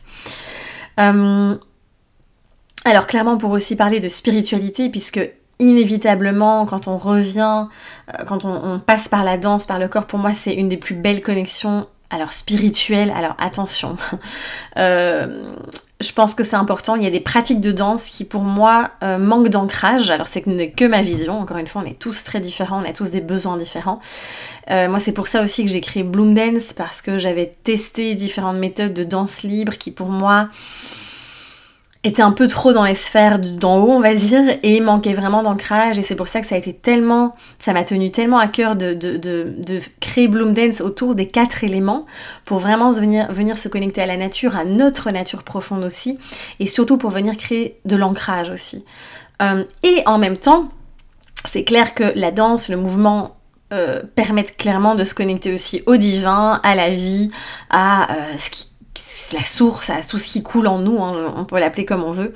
Alors 2.87 3.05
clairement, 3.05 3.35
pour 3.35 3.51
aussi 3.51 3.75
parler 3.75 3.99
de 3.99 4.07
spiritualité, 4.07 4.87
puisque 4.87 5.19
inévitablement, 5.59 6.65
quand 6.65 6.87
on 6.87 6.97
revient, 6.97 7.65
euh, 8.13 8.23
quand 8.25 8.45
on, 8.45 8.79
passe 8.79 9.09
par 9.09 9.25
la 9.25 9.37
danse, 9.37 9.65
par 9.65 9.77
le 9.77 9.89
corps, 9.89 10.05
pour 10.05 10.19
moi, 10.19 10.31
c'est 10.33 10.53
une 10.53 10.69
des 10.69 10.77
plus 10.77 10.95
belles 10.95 11.21
connexions 11.21 11.85
alors 12.09 12.31
spirituel, 12.31 13.11
alors 13.13 13.35
attention, 13.37 13.97
euh, 14.77 15.43
je 15.99 16.13
pense 16.13 16.33
que 16.33 16.45
c'est 16.45 16.55
important. 16.55 16.95
Il 16.95 17.03
y 17.03 17.07
a 17.07 17.09
des 17.09 17.19
pratiques 17.19 17.59
de 17.59 17.73
danse 17.73 18.05
qui 18.05 18.23
pour 18.23 18.43
moi 18.43 18.91
euh, 19.03 19.17
manquent 19.17 19.49
d'ancrage. 19.49 20.09
Alors 20.09 20.27
c'est 20.27 20.41
que 20.41 20.85
ma 20.85 21.01
vision, 21.01 21.41
encore 21.41 21.57
une 21.57 21.67
fois, 21.67 21.81
on 21.83 21.89
est 21.89 21.99
tous 21.99 22.23
très 22.23 22.39
différents, 22.39 22.81
on 22.81 22.89
a 22.89 22.93
tous 22.93 23.11
des 23.11 23.19
besoins 23.19 23.57
différents. 23.57 23.99
Moi 24.69 24.99
c'est 24.99 25.11
pour 25.11 25.27
ça 25.27 25.43
aussi 25.43 25.65
que 25.65 25.69
j'ai 25.69 25.81
créé 25.81 26.03
Bloom 26.03 26.33
Dance, 26.33 26.71
parce 26.71 27.01
que 27.01 27.17
j'avais 27.17 27.51
testé 27.65 28.15
différentes 28.15 28.57
méthodes 28.57 28.93
de 28.93 29.03
danse 29.03 29.43
libre 29.43 29.77
qui 29.77 29.91
pour 29.91 30.07
moi 30.07 30.47
était 32.03 32.21
un 32.21 32.31
peu 32.31 32.47
trop 32.47 32.73
dans 32.73 32.83
les 32.83 32.93
sphères 32.93 33.39
d'en 33.39 33.77
haut, 33.77 33.91
on 33.91 33.99
va 33.99 34.13
dire, 34.13 34.41
et 34.63 34.79
manquait 34.79 35.13
vraiment 35.13 35.43
d'ancrage. 35.43 35.97
Et 35.97 36.01
c'est 36.01 36.15
pour 36.15 36.27
ça 36.27 36.41
que 36.41 36.47
ça 36.47 36.55
a 36.55 36.57
été 36.57 36.73
tellement, 36.73 37.35
ça 37.59 37.73
m'a 37.73 37.83
tenu 37.83 38.11
tellement 38.11 38.39
à 38.39 38.47
cœur 38.47 38.75
de, 38.75 38.93
de, 38.93 39.17
de, 39.17 39.81
créer 39.99 40.27
Bloom 40.27 40.53
Dance 40.53 40.81
autour 40.81 41.15
des 41.15 41.27
quatre 41.27 41.63
éléments 41.63 42.05
pour 42.45 42.59
vraiment 42.59 42.89
venir, 42.89 43.31
venir 43.31 43.57
se 43.57 43.67
connecter 43.67 44.01
à 44.01 44.05
la 44.05 44.17
nature, 44.17 44.55
à 44.55 44.63
notre 44.63 45.11
nature 45.11 45.43
profonde 45.43 45.83
aussi, 45.83 46.17
et 46.59 46.67
surtout 46.67 46.97
pour 46.97 47.09
venir 47.09 47.35
créer 47.37 47.79
de 47.85 47.95
l'ancrage 47.95 48.49
aussi. 48.49 48.85
Euh, 49.41 49.63
et 49.83 50.03
en 50.05 50.17
même 50.17 50.37
temps, 50.37 50.69
c'est 51.45 51.63
clair 51.63 51.93
que 51.93 52.03
la 52.15 52.31
danse, 52.31 52.69
le 52.69 52.77
mouvement 52.77 53.37
euh, 53.73 54.01
permettent 54.15 54.55
clairement 54.55 54.95
de 54.95 55.03
se 55.03 55.13
connecter 55.13 55.51
aussi 55.51 55.83
au 55.87 55.97
divin, 55.97 56.59
à 56.63 56.73
la 56.73 56.89
vie, 56.89 57.31
à 57.69 58.11
euh, 58.11 58.15
ce 58.37 58.49
qui 58.49 58.67
la 59.33 59.43
source, 59.43 59.89
à 59.89 60.01
tout 60.01 60.17
ce 60.17 60.27
qui 60.27 60.43
coule 60.43 60.67
en 60.67 60.79
nous, 60.79 61.01
hein, 61.01 61.33
on 61.35 61.45
peut 61.45 61.59
l'appeler 61.59 61.85
comme 61.85 62.03
on 62.03 62.11
veut. 62.11 62.33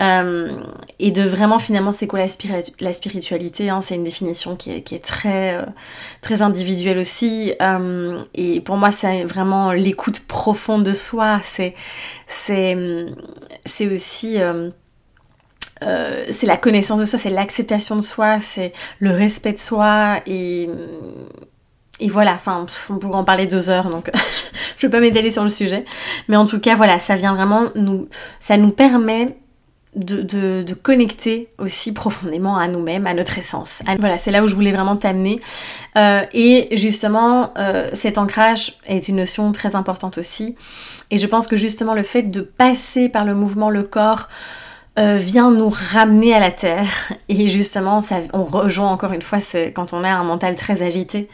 Euh, 0.00 0.58
et 0.98 1.10
de 1.10 1.22
vraiment 1.22 1.58
finalement 1.58 1.92
c'est 1.92 2.06
quoi 2.06 2.18
la, 2.18 2.92
spiritualité 2.94 3.68
hein, 3.68 3.82
c'est 3.82 3.94
une 3.94 4.04
définition 4.04 4.56
qui 4.56 4.70
est, 4.70 5.04
très 5.04 5.56
euh, 5.56 5.66
très 6.22 6.40
individuelle 6.40 6.98
aussi. 6.98 7.52
Euh, 7.60 8.18
et 8.34 8.60
pour 8.60 8.76
moi 8.76 8.90
c'est 8.92 9.24
vraiment 9.24 9.72
l'écoute 9.72 10.20
profonde 10.20 10.84
de 10.84 10.94
soi. 10.94 11.40
C'est 11.44 11.74
aussi 13.90 14.38
c'est 16.30 16.46
la 16.46 16.56
connaissance 16.56 17.00
de 17.00 17.04
soi, 17.04 17.18
c'est 17.18 17.30
l'acceptation 17.30 17.96
de 17.96 18.00
soi, 18.00 18.40
c'est 18.40 18.72
le 18.98 19.10
respect 19.10 19.52
de 19.52 19.58
soi. 19.58 20.20
Et, 20.26 20.70
et 22.02 22.08
voilà, 22.08 22.34
enfin, 22.34 22.66
on 22.90 22.98
pourrait 22.98 23.18
en 23.18 23.24
parler 23.24 23.46
deux 23.46 23.70
heures, 23.70 23.88
donc 23.88 24.10
je 24.76 24.86
ne 24.86 24.90
vais 24.90 24.98
pas 24.98 25.00
m'étaler 25.00 25.30
sur 25.30 25.44
le 25.44 25.50
sujet. 25.50 25.84
Mais 26.28 26.36
en 26.36 26.44
tout 26.44 26.58
cas, 26.58 26.74
voilà, 26.74 26.98
ça 26.98 27.14
vient 27.14 27.34
vraiment 27.34 27.68
nous. 27.76 28.08
Ça 28.40 28.56
nous 28.56 28.70
permet 28.70 29.36
de, 29.94 30.74
connecter 30.74 31.50
aussi 31.58 31.92
profondément 31.92 32.56
à 32.56 32.66
nous-mêmes, 32.66 33.06
à 33.06 33.14
notre 33.14 33.38
essence. 33.38 33.82
Voilà, 34.00 34.18
c'est 34.18 34.32
là 34.32 34.42
où 34.42 34.48
je 34.48 34.54
voulais 34.54 34.72
vraiment 34.72 34.96
t'amener. 34.96 35.40
Euh, 35.96 36.22
et 36.32 36.76
justement, 36.76 37.52
euh, 37.58 37.90
cet 37.92 38.18
ancrage 38.18 38.78
est 38.86 39.08
une 39.08 39.16
notion 39.16 39.52
très 39.52 39.76
importante 39.76 40.18
aussi. 40.18 40.56
Et 41.10 41.18
je 41.18 41.26
pense 41.26 41.46
que 41.46 41.56
justement, 41.56 41.94
le 41.94 42.02
fait 42.02 42.22
de 42.22 42.40
passer 42.40 43.08
par 43.08 43.24
le 43.24 43.34
mouvement, 43.34 43.70
le 43.70 43.82
corps, 43.82 44.28
euh, 44.98 45.16
vient 45.16 45.50
nous 45.50 45.70
ramener 45.70 46.34
à 46.34 46.40
la 46.40 46.50
terre. 46.50 47.12
Et 47.28 47.48
justement, 47.48 48.00
ça, 48.00 48.16
on 48.32 48.44
rejoint 48.44 48.90
encore 48.90 49.12
une 49.12 49.22
fois, 49.22 49.38
quand 49.74 49.92
on 49.92 50.04
a 50.04 50.10
un 50.10 50.24
mental 50.24 50.56
très 50.56 50.82
agité, 50.82 51.28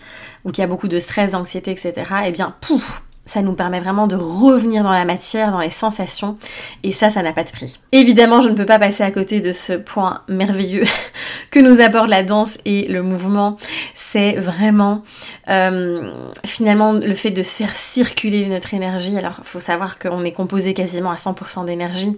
ou 0.44 0.52
qu'il 0.52 0.62
y 0.62 0.64
a 0.64 0.68
beaucoup 0.68 0.88
de 0.88 0.98
stress, 0.98 1.32
d'anxiété, 1.32 1.72
etc., 1.72 1.92
et 1.96 2.28
eh 2.28 2.30
bien, 2.30 2.54
pouf, 2.60 3.02
ça 3.28 3.42
nous 3.42 3.52
permet 3.52 3.78
vraiment 3.78 4.06
de 4.06 4.16
revenir 4.16 4.82
dans 4.82 4.90
la 4.90 5.04
matière, 5.04 5.52
dans 5.52 5.60
les 5.60 5.70
sensations, 5.70 6.38
et 6.82 6.92
ça, 6.92 7.10
ça 7.10 7.22
n'a 7.22 7.32
pas 7.32 7.44
de 7.44 7.50
prix. 7.50 7.78
Évidemment, 7.92 8.40
je 8.40 8.48
ne 8.48 8.54
peux 8.54 8.64
pas 8.64 8.78
passer 8.78 9.02
à 9.02 9.10
côté 9.10 9.40
de 9.40 9.52
ce 9.52 9.74
point 9.74 10.22
merveilleux 10.28 10.84
que 11.50 11.60
nous 11.60 11.80
apporte 11.80 12.08
la 12.08 12.22
danse 12.22 12.56
et 12.64 12.88
le 12.88 13.02
mouvement. 13.02 13.58
C'est 13.94 14.32
vraiment 14.32 15.02
euh, 15.50 16.10
finalement 16.46 16.94
le 16.94 17.14
fait 17.14 17.30
de 17.30 17.42
se 17.42 17.54
faire 17.56 17.76
circuler 17.76 18.46
notre 18.46 18.72
énergie. 18.72 19.16
Alors, 19.18 19.36
il 19.40 19.44
faut 19.44 19.60
savoir 19.60 19.98
qu'on 19.98 20.24
est 20.24 20.32
composé 20.32 20.72
quasiment 20.72 21.10
à 21.10 21.16
100% 21.16 21.66
d'énergie, 21.66 22.16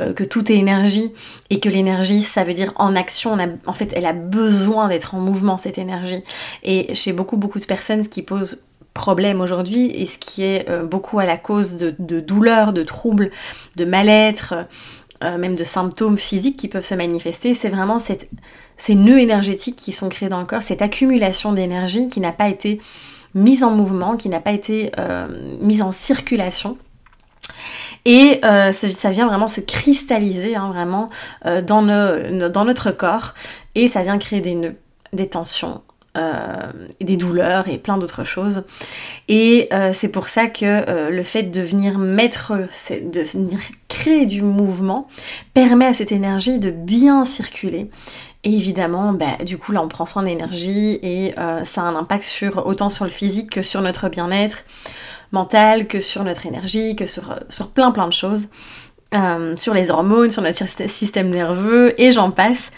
euh, 0.00 0.12
que 0.12 0.22
tout 0.22 0.50
est 0.52 0.56
énergie, 0.56 1.12
et 1.50 1.58
que 1.58 1.68
l'énergie, 1.68 2.22
ça 2.22 2.44
veut 2.44 2.54
dire 2.54 2.72
en 2.76 2.94
action. 2.94 3.36
en 3.66 3.72
fait, 3.72 3.92
elle 3.96 4.06
a 4.06 4.12
besoin 4.12 4.86
d'être 4.86 5.16
en 5.16 5.18
mouvement, 5.18 5.58
cette 5.58 5.78
énergie. 5.78 6.22
Et 6.62 6.94
chez 6.94 7.12
beaucoup, 7.12 7.36
beaucoup 7.36 7.58
de 7.58 7.64
personnes, 7.64 8.04
ce 8.04 8.08
qui 8.08 8.22
pose 8.22 8.62
problème 8.96 9.40
aujourd'hui 9.40 9.90
et 9.94 10.06
ce 10.06 10.18
qui 10.18 10.42
est 10.42 10.68
euh, 10.68 10.84
beaucoup 10.84 11.18
à 11.18 11.24
la 11.24 11.36
cause 11.36 11.76
de, 11.76 12.20
douleurs, 12.20 12.72
de 12.72 12.82
troubles, 12.82 13.30
de 13.76 13.84
mal-être, 13.84 14.54
euh, 15.22 15.38
même 15.38 15.54
de 15.54 15.64
symptômes 15.64 16.18
physiques 16.18 16.56
qui 16.56 16.68
peuvent 16.68 16.84
se 16.84 16.94
manifester, 16.94 17.54
c'est 17.54 17.68
vraiment 17.68 17.98
ces 17.98 18.94
nœuds 18.94 19.20
énergétiques 19.20 19.76
qui 19.76 19.92
sont 19.92 20.08
créés 20.08 20.28
dans 20.28 20.40
le 20.40 20.46
corps, 20.46 20.62
cette 20.62 20.82
accumulation 20.82 21.52
d'énergie 21.52 22.08
qui 22.08 22.20
n'a 22.20 22.32
pas 22.32 22.48
été 22.48 22.80
mise 23.34 23.62
en 23.62 23.70
mouvement, 23.70 24.16
qui 24.16 24.28
n'a 24.28 24.40
pas 24.40 24.52
été 24.52 24.90
euh, 24.98 25.26
mise 25.60 25.82
en 25.82 25.92
circulation. 25.92 26.76
Et 28.04 28.40
ça 28.72 29.10
vient 29.10 29.26
vraiment 29.26 29.48
se 29.48 29.60
cristalliser 29.60 30.54
hein, 30.54 30.68
vraiment 30.68 31.10
dans, 31.44 31.82
dans 31.82 32.64
notre 32.64 32.92
corps 32.92 33.34
et 33.74 33.88
ça 33.88 34.04
vient 34.04 34.16
créer 34.18 34.40
des 34.40 34.76
des 35.12 35.28
tensions, 35.28 35.82
euh, 36.16 36.72
des 37.00 37.16
douleurs 37.16 37.68
et 37.68 37.76
plein 37.76 37.98
d'autres 37.98 38.24
choses. 38.24 38.64
Et 39.28 39.68
euh, 39.72 39.90
c'est 39.92 40.08
pour 40.08 40.28
ça 40.28 40.46
que 40.46 40.64
euh, 40.64 41.10
le 41.10 41.22
fait 41.22 41.42
de 41.42 41.60
venir 41.60 41.98
mettre, 41.98 42.54
de 42.90 43.20
venir 43.20 43.58
créer 43.88 44.24
du 44.24 44.40
mouvement, 44.40 45.08
permet 45.52 45.84
à 45.84 45.92
cette 45.92 46.12
énergie 46.12 46.58
de 46.58 46.70
bien 46.70 47.26
circuler. 47.26 47.90
Et 48.44 48.50
évidemment, 48.54 49.12
bah, 49.12 49.36
du 49.44 49.58
coup 49.58 49.72
là 49.72 49.82
on 49.82 49.88
prend 49.88 50.06
soin 50.06 50.22
de 50.22 50.28
l'énergie 50.28 50.98
et 51.02 51.34
ça 51.64 51.82
a 51.82 51.84
un 51.84 51.96
impact 51.96 52.24
sur, 52.24 52.66
autant 52.66 52.88
sur 52.88 53.04
le 53.04 53.10
physique 53.10 53.50
que 53.50 53.62
sur 53.62 53.82
notre 53.82 54.08
bien-être 54.08 54.64
mental, 55.32 55.86
que 55.86 56.00
sur 56.00 56.24
notre 56.24 56.46
énergie, 56.46 56.96
que 56.96 57.06
sur, 57.06 57.34
sur 57.50 57.68
plein 57.68 57.90
plein 57.90 58.06
de 58.06 58.12
choses. 58.12 58.48
sur 59.56 59.74
les 59.74 59.90
hormones, 59.90 60.30
sur 60.30 60.42
notre 60.42 60.88
système 60.88 61.30
nerveux 61.30 62.00
et 62.00 62.12
j'en 62.12 62.30
passe. 62.30 62.72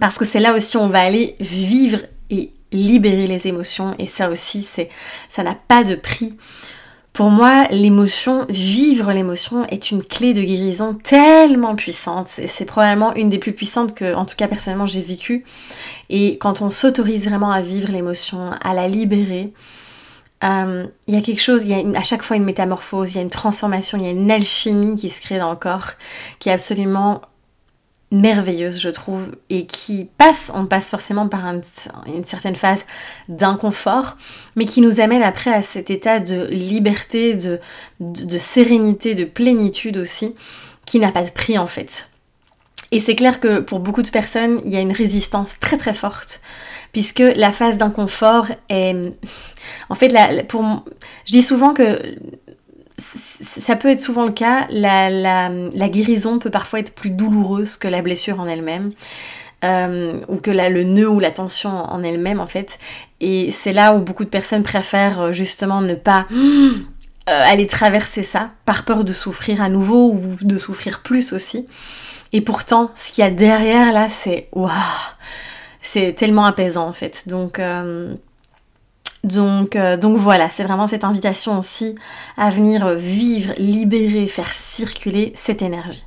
Parce 0.00 0.18
que 0.18 0.24
c'est 0.24 0.40
là 0.40 0.54
aussi 0.54 0.76
on 0.76 0.88
va 0.88 1.00
aller 1.00 1.34
vivre 1.40 1.98
et 2.30 2.52
libérer 2.72 3.26
les 3.26 3.46
émotions. 3.46 3.94
Et 3.98 4.06
ça 4.06 4.30
aussi, 4.30 4.62
c'est, 4.62 4.88
ça 5.28 5.42
n'a 5.42 5.54
pas 5.54 5.84
de 5.84 5.94
prix. 5.94 6.36
Pour 7.12 7.30
moi, 7.30 7.66
l'émotion, 7.70 8.46
vivre 8.48 9.12
l'émotion 9.12 9.66
est 9.66 9.90
une 9.90 10.02
clé 10.02 10.32
de 10.32 10.40
guérison 10.40 10.94
tellement 10.94 11.76
puissante. 11.76 12.26
C'est 12.26 12.64
probablement 12.64 13.14
une 13.14 13.28
des 13.28 13.38
plus 13.38 13.52
puissantes 13.52 13.94
que, 13.94 14.14
en 14.14 14.24
tout 14.24 14.34
cas 14.34 14.48
personnellement, 14.48 14.86
j'ai 14.86 15.02
vécu. 15.02 15.44
Et 16.08 16.38
quand 16.38 16.62
on 16.62 16.70
s'autorise 16.70 17.28
vraiment 17.28 17.52
à 17.52 17.60
vivre 17.60 17.92
l'émotion, 17.92 18.48
à 18.64 18.72
la 18.72 18.88
libérer, 18.88 19.52
euh, 20.42 20.86
il 21.06 21.14
y 21.14 21.18
a 21.18 21.20
quelque 21.20 21.42
chose, 21.42 21.64
il 21.64 21.70
y 21.70 21.74
a 21.74 21.98
à 21.98 22.02
chaque 22.02 22.22
fois 22.22 22.36
une 22.36 22.44
métamorphose, 22.44 23.12
il 23.12 23.16
y 23.16 23.18
a 23.18 23.22
une 23.22 23.30
transformation, 23.30 23.98
il 23.98 24.04
y 24.04 24.08
a 24.08 24.10
une 24.10 24.30
alchimie 24.30 24.96
qui 24.96 25.10
se 25.10 25.20
crée 25.20 25.38
dans 25.38 25.50
le 25.50 25.56
corps 25.56 25.92
qui 26.38 26.48
est 26.48 26.52
absolument 26.52 27.20
merveilleuse, 28.12 28.78
je 28.78 28.90
trouve, 28.90 29.34
et 29.50 29.66
qui 29.66 30.08
passe, 30.18 30.52
on 30.54 30.66
passe 30.66 30.90
forcément 30.90 31.28
par 31.28 31.44
une 32.06 32.24
certaine 32.24 32.56
phase 32.56 32.84
d'inconfort, 33.28 34.16
mais 34.54 34.66
qui 34.66 34.80
nous 34.80 35.00
amène 35.00 35.22
après 35.22 35.52
à 35.52 35.62
cet 35.62 35.90
état 35.90 36.20
de 36.20 36.46
liberté, 36.48 37.34
de, 37.34 37.58
de, 38.00 38.36
sérénité, 38.36 39.14
de 39.14 39.24
plénitude 39.24 39.96
aussi, 39.96 40.34
qui 40.86 40.98
n'a 40.98 41.10
pas 41.10 41.22
de 41.22 41.30
prix 41.30 41.58
en 41.58 41.66
fait. 41.66 42.08
Et 42.90 43.00
c'est 43.00 43.16
clair 43.16 43.40
que 43.40 43.60
pour 43.60 43.80
beaucoup 43.80 44.02
de 44.02 44.10
personnes, 44.10 44.60
il 44.66 44.70
y 44.70 44.76
a 44.76 44.80
une 44.80 44.92
résistance 44.92 45.58
très 45.58 45.78
très 45.78 45.94
forte, 45.94 46.42
puisque 46.92 47.22
la 47.36 47.50
phase 47.50 47.78
d'inconfort 47.78 48.48
est... 48.68 48.94
En 49.88 49.94
fait, 49.94 50.46
pour... 50.46 50.84
je 51.24 51.32
dis 51.32 51.42
souvent 51.42 51.72
que 51.72 51.98
ça 53.40 53.76
peut 53.76 53.88
être 53.88 54.00
souvent 54.00 54.24
le 54.24 54.32
cas, 54.32 54.66
la, 54.70 55.88
guérison 55.88 56.38
peut 56.38 56.50
parfois 56.50 56.80
être 56.80 56.94
plus 56.94 57.10
douloureuse 57.10 57.76
que 57.76 57.88
la 57.88 58.02
blessure 58.02 58.40
en 58.40 58.46
elle-même. 58.46 58.92
Euh, 59.64 60.20
ou 60.26 60.38
que 60.38 60.50
le 60.50 60.82
nœud 60.82 61.08
ou 61.08 61.20
la 61.20 61.30
tension 61.30 61.70
en 61.70 62.02
elle-même 62.02 62.40
en 62.40 62.48
fait. 62.48 62.80
Et 63.20 63.52
c'est 63.52 63.72
là 63.72 63.94
où 63.94 64.00
beaucoup 64.00 64.24
de 64.24 64.28
personnes 64.28 64.64
préfèrent 64.64 65.20
euh, 65.20 65.32
justement 65.32 65.80
ne 65.80 65.94
pas 65.94 66.26
euh, 66.32 66.74
aller 67.26 67.66
traverser 67.68 68.24
ça 68.24 68.50
par 68.64 68.84
peur 68.84 69.04
de 69.04 69.12
souffrir 69.12 69.62
à 69.62 69.68
nouveau 69.68 70.10
ou 70.10 70.34
de 70.40 70.58
souffrir 70.58 71.00
plus 71.00 71.32
aussi. 71.32 71.68
Et 72.32 72.40
pourtant, 72.40 72.90
ce 72.96 73.12
qu'il 73.12 73.22
y 73.22 73.26
a 73.26 73.30
derrière 73.30 73.92
là, 73.92 74.08
c'est 74.08 74.48
waouh, 74.50 74.72
c'est 75.80 76.12
tellement 76.14 76.44
apaisant 76.44 76.88
en 76.88 76.92
fait. 76.92 77.28
Donc 77.28 77.60
Donc, 79.24 79.76
euh, 79.76 79.96
donc 79.96 80.16
voilà, 80.16 80.50
c'est 80.50 80.64
vraiment 80.64 80.86
cette 80.86 81.04
invitation 81.04 81.58
aussi 81.58 81.94
à 82.36 82.50
venir 82.50 82.88
vivre, 82.88 83.52
libérer, 83.56 84.26
faire 84.26 84.52
circuler 84.52 85.32
cette 85.36 85.62
énergie. 85.62 86.04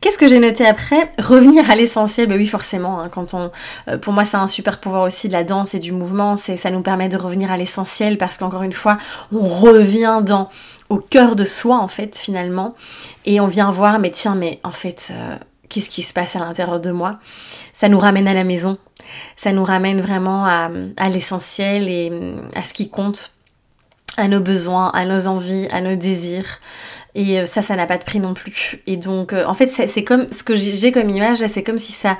Qu'est-ce 0.00 0.18
que 0.18 0.28
j'ai 0.28 0.38
noté 0.38 0.64
après? 0.64 1.10
Revenir 1.18 1.68
à 1.70 1.74
l'essentiel, 1.74 2.28
ben 2.28 2.38
oui 2.38 2.46
forcément, 2.46 3.00
hein, 3.00 3.08
quand 3.08 3.34
on, 3.34 3.50
euh, 3.88 3.98
pour 3.98 4.12
moi 4.12 4.24
c'est 4.24 4.36
un 4.36 4.46
super 4.46 4.78
pouvoir 4.78 5.02
aussi 5.02 5.26
de 5.26 5.32
la 5.32 5.42
danse 5.42 5.74
et 5.74 5.80
du 5.80 5.90
mouvement, 5.90 6.36
c'est 6.36 6.56
ça 6.56 6.70
nous 6.70 6.82
permet 6.82 7.08
de 7.08 7.16
revenir 7.16 7.50
à 7.50 7.56
l'essentiel 7.56 8.16
parce 8.16 8.38
qu'encore 8.38 8.62
une 8.62 8.72
fois, 8.72 8.98
on 9.32 9.40
revient 9.40 10.20
dans 10.24 10.50
au 10.88 10.98
cœur 10.98 11.34
de 11.34 11.44
soi 11.44 11.78
en 11.78 11.88
fait 11.88 12.16
finalement 12.16 12.74
et 13.26 13.40
on 13.40 13.46
vient 13.46 13.70
voir 13.70 13.98
mais 13.98 14.10
tiens 14.10 14.36
mais 14.36 14.60
en 14.62 14.70
fait 14.70 15.12
euh, 15.12 15.36
qu'est-ce 15.68 15.90
qui 15.90 16.02
se 16.02 16.12
passe 16.12 16.36
à 16.36 16.38
l'intérieur 16.38 16.80
de 16.80 16.92
moi? 16.92 17.18
Ça 17.72 17.88
nous 17.88 17.98
ramène 17.98 18.28
à 18.28 18.34
la 18.34 18.44
maison, 18.44 18.78
ça 19.38 19.52
nous 19.52 19.64
ramène 19.64 20.00
vraiment 20.00 20.44
à, 20.44 21.08
l'essentiel 21.08 21.88
et 21.88 22.12
à 22.56 22.64
ce 22.64 22.74
qui 22.74 22.90
compte, 22.90 23.32
à 24.16 24.26
nos 24.26 24.40
besoins, 24.40 24.88
à 24.88 25.04
nos 25.04 25.28
envies, 25.28 25.68
à 25.70 25.80
nos 25.80 25.94
désirs. 25.94 26.58
Et 27.14 27.40
euh, 27.40 27.46
ça, 27.46 27.62
ça 27.62 27.76
n'a 27.76 27.86
pas 27.86 27.98
de 27.98 28.04
prix 28.04 28.18
non 28.18 28.34
plus. 28.34 28.82
Et 28.88 28.96
donc, 28.96 29.32
euh, 29.32 29.44
en 29.46 29.54
fait, 29.54 29.68
c'est 29.68 30.04
comme 30.04 30.26
ce 30.32 30.42
que 30.42 30.56
j'ai 30.56 30.90
comme 30.90 31.08
image, 31.08 31.38
c'est 31.46 31.62
comme 31.62 31.78
si 31.78 31.92
ça 31.92 32.18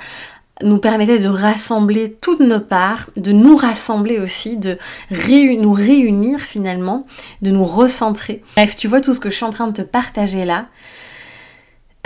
nous 0.61 0.77
permettait 0.77 1.19
de 1.19 1.27
rassembler 1.27 2.17
toutes 2.21 2.39
nos 2.39 2.61
parts, 2.61 3.09
de 3.17 3.33
nous 3.33 3.57
rassembler 3.57 4.19
aussi, 4.19 4.55
de 4.55 4.77
nous 5.11 5.73
réunir 5.73 6.39
finalement, 6.39 7.05
de 7.41 7.51
nous 7.51 7.65
recentrer. 7.65 8.43
Bref, 8.55 8.77
tu 8.77 8.87
vois 8.87 9.01
tout 9.01 9.13
ce 9.13 9.19
que 9.19 9.29
je 9.29 9.35
suis 9.35 9.45
en 9.45 9.51
train 9.51 9.67
de 9.67 9.73
te 9.73 9.81
partager 9.81 10.45
là. 10.45 10.67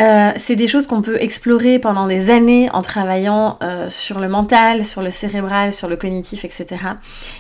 Euh, 0.04 0.32
c'est 0.36 0.56
des 0.56 0.68
choses 0.68 0.88
qu'on 0.88 1.02
peut 1.02 1.22
explorer 1.22 1.80
pendant 1.80 2.08
des 2.08 2.30
années 2.30 2.70
en 2.72 2.82
travaillant 2.82 3.60
sur 3.88 4.20
le 4.20 4.28
mental, 4.28 4.86
sur 4.86 5.02
le 5.02 5.12
cérébral, 5.12 5.72
sur 5.72 5.88
le 5.88 5.96
cognitif, 5.96 6.46
etc. 6.46 6.68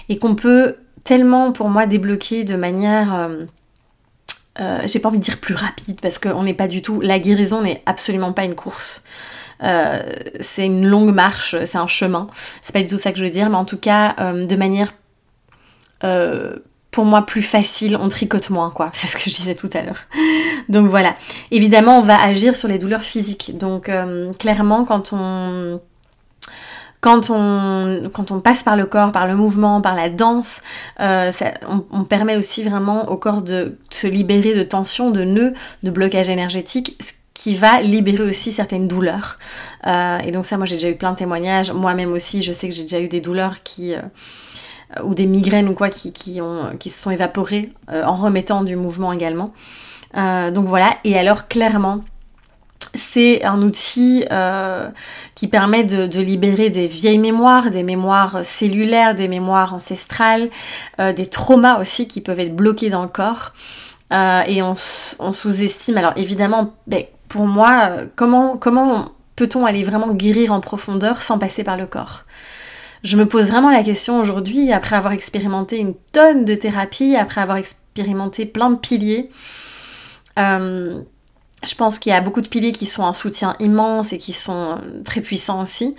Et 0.09 0.17
qu'on 0.17 0.35
peut 0.35 0.75
tellement 1.03 1.51
pour 1.51 1.69
moi 1.69 1.85
débloquer 1.85 2.43
de 2.43 2.55
manière 2.55 3.29
euh, 4.59 4.81
j'ai 4.85 4.99
pas 4.99 5.09
envie 5.09 5.17
de 5.17 5.23
dire 5.23 5.39
plus 5.39 5.55
rapide 5.55 5.99
parce 6.01 6.19
qu'on 6.19 6.43
n'est 6.43 6.53
pas 6.53 6.67
du 6.67 6.81
tout. 6.81 7.01
La 7.01 7.19
guérison 7.19 7.61
n'est 7.61 7.81
absolument 7.85 8.33
pas 8.33 8.45
une 8.45 8.55
course. 8.55 9.03
Euh, 9.63 10.03
c'est 10.39 10.65
une 10.65 10.85
longue 10.85 11.13
marche, 11.13 11.55
c'est 11.65 11.77
un 11.77 11.87
chemin. 11.87 12.27
C'est 12.61 12.73
pas 12.73 12.81
du 12.81 12.87
tout 12.87 12.97
ça 12.97 13.11
que 13.11 13.17
je 13.17 13.23
veux 13.23 13.31
dire, 13.31 13.49
mais 13.49 13.57
en 13.57 13.65
tout 13.65 13.77
cas, 13.77 14.15
euh, 14.19 14.45
de 14.45 14.55
manière 14.55 14.93
pour 16.93 17.03
moi 17.03 17.25
plus 17.25 17.41
facile, 17.41 17.97
on 17.99 18.07
tricote 18.07 18.49
moins, 18.49 18.69
quoi. 18.69 18.89
C'est 18.93 19.07
ce 19.07 19.17
que 19.17 19.29
je 19.29 19.35
disais 19.35 19.55
tout 19.55 19.69
à 19.73 19.81
l'heure. 19.81 20.05
Donc 20.69 20.87
voilà. 20.87 21.15
Évidemment, 21.51 21.99
on 21.99 22.01
va 22.01 22.21
agir 22.21 22.55
sur 22.55 22.69
les 22.69 22.77
douleurs 22.77 23.03
physiques. 23.03 23.57
Donc 23.57 23.91
clairement, 24.39 24.85
quand 24.85 25.11
on 25.11 25.81
quand 27.03 27.29
on, 27.29 28.09
quand 28.13 28.31
on 28.31 28.39
passe 28.39 28.63
par 28.63 28.77
le 28.77 28.85
corps, 28.85 29.11
par 29.11 29.27
le 29.27 29.35
mouvement, 29.35 29.81
par 29.81 29.93
la 29.93 30.09
danse, 30.09 30.61
euh, 31.01 31.31
on, 31.91 32.05
permet 32.05 32.37
aussi 32.37 32.63
vraiment 32.63 33.09
au 33.11 33.17
corps 33.17 33.41
de 33.41 33.77
se 33.89 34.07
libérer 34.07 34.55
de 34.55 34.63
tensions, 34.63 35.11
de 35.11 35.25
nœuds, 35.25 35.53
de 35.83 35.91
blocage 35.91 36.29
énergétique, 36.29 36.97
ce 37.01 37.11
qui 37.33 37.55
va 37.55 37.81
libérer 37.81 38.23
aussi 38.23 38.53
certaines 38.53 38.87
douleurs. 38.87 39.37
Euh, 39.85 40.19
et 40.19 40.31
donc 40.31 40.45
ça, 40.45 40.55
moi 40.55 40.65
j'ai 40.65 40.75
déjà 40.75 40.89
eu 40.89 40.95
plein 40.95 41.11
de 41.11 41.17
témoignages. 41.17 41.73
Moi-même 41.73 42.13
aussi, 42.13 42.41
je 42.41 42.53
sais 42.53 42.69
que 42.69 42.73
j'ai 42.73 42.83
déjà 42.83 43.01
eu 43.01 43.09
des 43.09 43.19
douleurs 43.19 43.63
qui... 43.63 43.95
Euh, 43.95 44.01
ou 45.03 45.13
des 45.13 45.25
migraines 45.25 45.67
ou 45.67 45.73
quoi 45.73 45.89
qui, 45.89 46.13
qui, 46.13 46.41
ont, 46.41 46.75
qui 46.79 46.89
se 46.89 47.01
sont 47.01 47.11
évaporées 47.11 47.69
en 47.87 48.15
remettant 48.15 48.63
du 48.63 48.75
mouvement 48.75 49.13
également. 49.13 49.53
donc 50.15 50.67
voilà, 50.67 50.97
et 51.03 51.17
alors 51.17 51.47
clairement, 51.47 52.03
c'est 52.95 53.43
un 53.43 53.61
outil 53.61 54.25
euh, 54.31 54.89
qui 55.35 55.47
permet 55.47 55.83
de, 55.83 56.19
libérer 56.19 56.69
des 56.69 56.87
vieilles 56.87 57.17
mémoires, 57.17 57.69
des 57.71 57.83
mémoires 57.83 58.45
cellulaires, 58.45 59.15
des 59.15 59.27
mémoires 59.27 59.73
ancestrales, 59.73 60.49
euh, 60.99 61.13
des 61.13 61.27
traumas 61.27 61.79
aussi 61.79 62.07
qui 62.07 62.21
peuvent 62.21 62.39
être 62.39 62.55
bloqués 62.55 62.89
dans 62.89 63.01
le 63.01 63.07
corps. 63.07 63.53
Euh, 64.11 64.43
et 64.47 64.61
on, 64.61 64.75
sous-estime. 64.75 65.97
Alors 65.97 66.13
évidemment, 66.17 66.73
ben, 66.85 67.03
pour 67.27 67.47
moi, 67.47 67.91
comment, 68.15 68.57
comment 68.57 69.09
peut-on 69.35 69.65
aller 69.65 69.83
vraiment 69.83 70.13
guérir 70.13 70.51
en 70.51 70.61
profondeur 70.61 71.21
sans 71.21 71.39
passer 71.39 71.63
par 71.63 71.77
le 71.77 71.87
corps? 71.87 72.23
Je 73.03 73.17
me 73.17 73.25
pose 73.27 73.49
vraiment 73.49 73.69
la 73.69 73.83
question 73.83 74.19
aujourd'hui, 74.19 74.71
après 74.71 74.95
avoir 74.95 75.13
expérimenté 75.13 75.77
une 75.77 75.93
tonne 76.13 76.45
de 76.45 76.55
thérapie, 76.55 77.15
après 77.15 77.41
avoir 77.41 77.57
expérimenté 77.57 78.45
plein 78.45 78.69
de 78.69 78.77
piliers, 78.77 79.29
je 81.65 81.75
pense 81.77 81.99
qu'il 81.99 82.11
y 82.11 82.15
a 82.15 82.21
beaucoup 82.21 82.41
de 82.41 82.47
piliers 82.47 82.71
qui 82.71 82.85
sont 82.85 83.05
un 83.05 83.13
soutien 83.13 83.55
immense 83.59 84.11
et 84.11 84.17
qui 84.17 84.33
sont 84.33 84.79
très 85.05 85.21
puissants 85.21 85.61
aussi. 85.61 85.95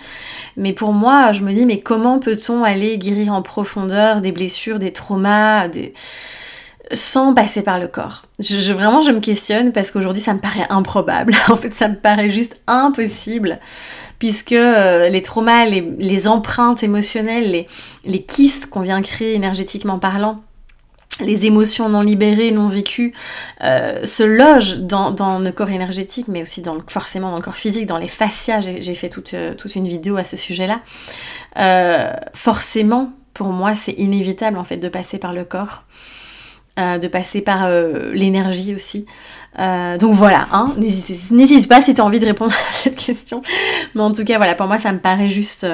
Mais 0.57 0.73
pour 0.73 0.93
moi, 0.93 1.33
je 1.33 1.43
me 1.43 1.53
dis, 1.53 1.65
mais 1.65 1.81
comment 1.81 2.19
peut-on 2.19 2.65
aller 2.65 2.99
guérir 2.99 3.33
en 3.33 3.43
profondeur 3.43 4.21
des 4.21 4.33
blessures, 4.33 4.79
des 4.79 4.93
traumas, 4.93 5.69
sans 6.93 7.35
passer 7.35 7.63
par 7.63 7.79
le 7.79 7.89
corps 7.89 8.25
je, 8.39 8.73
Vraiment, 8.73 9.03
je 9.03 9.11
me 9.11 9.21
questionne 9.21 9.73
parce 9.73 9.91
qu'aujourd'hui, 9.91 10.23
ça 10.23 10.35
me 10.35 10.41
paraît 10.41 10.67
improbable. 10.71 11.35
en 11.49 11.57
fait, 11.57 11.75
ça 11.75 11.89
me 11.89 11.97
paraît 11.97 12.31
juste 12.31 12.57
impossible. 12.67 13.59
Puisque 14.19 14.53
euh, 14.53 15.09
les 15.09 15.23
traumas, 15.23 15.65
les, 15.67 16.29
empreintes 16.29 16.83
émotionnelles, 16.83 17.51
les, 17.51 17.67
les 18.05 18.23
kystes 18.23 18.67
qu'on 18.67 18.81
vient 18.81 19.03
créer 19.03 19.35
énergétiquement 19.35 19.99
parlant, 19.99 20.43
les 21.21 21.47
émotions 21.47 21.89
non 21.89 22.01
libérées, 22.01 22.51
non 22.51 22.67
vécues, 22.67 23.15
euh, 23.63 24.05
se 24.05 24.23
logent 24.23 24.79
dans, 24.79 25.11
dans, 25.11 25.39
nos 25.39 25.53
corps 25.53 25.71
énergétiques, 25.71 26.29
mais 26.29 26.43
aussi 26.43 26.61
dans, 26.61 26.79
forcément 26.87 27.31
dans 27.31 27.37
le 27.37 27.43
corps 27.43 27.57
physique, 27.57 27.87
dans 27.87 27.99
les 27.99 28.09
fascias. 28.09 28.61
J'ai 28.61 28.95
fait 28.95 29.11
toute, 29.11 29.35
euh, 29.35 29.55
toute, 29.55 29.75
une 29.77 29.87
vidéo 29.87 30.17
à 30.17 30.25
ce 30.25 30.37
sujet-là. 30.37 30.81
Forcément, 32.35 33.13
pour 33.33 33.49
moi, 33.49 33.75
c'est 33.75 33.93
inévitable 33.93 34.59
en 34.59 34.65
fait 34.65 34.77
de 34.77 34.89
passer 34.89 35.19
par 35.19 35.33
le 35.33 35.45
corps. 35.45 35.85
De 36.77 37.07
passer 37.09 37.41
par 37.41 37.69
l'énergie 38.13 38.75
aussi. 38.75 39.07
donc 39.57 40.15
voilà, 40.15 40.49
hein, 40.53 40.73
n'hésite 40.77 41.69
pas 41.69 41.81
si 41.83 41.95
tu 41.95 42.01
as 42.01 42.05
envie 42.05 42.19
de 42.19 42.27
répondre 42.27 42.53
à 42.71 42.73
cette 42.73 42.97
question. 42.97 43.43
Mais 43.95 44.03
en 44.03 44.13
tout 44.13 44.25
cas, 44.25 44.39
voilà, 44.39 44.55
pour 44.55 44.67
moi, 44.67 44.79
ça 44.79 44.93
me 44.93 44.99
paraît 44.99 45.29
juste 45.29 45.67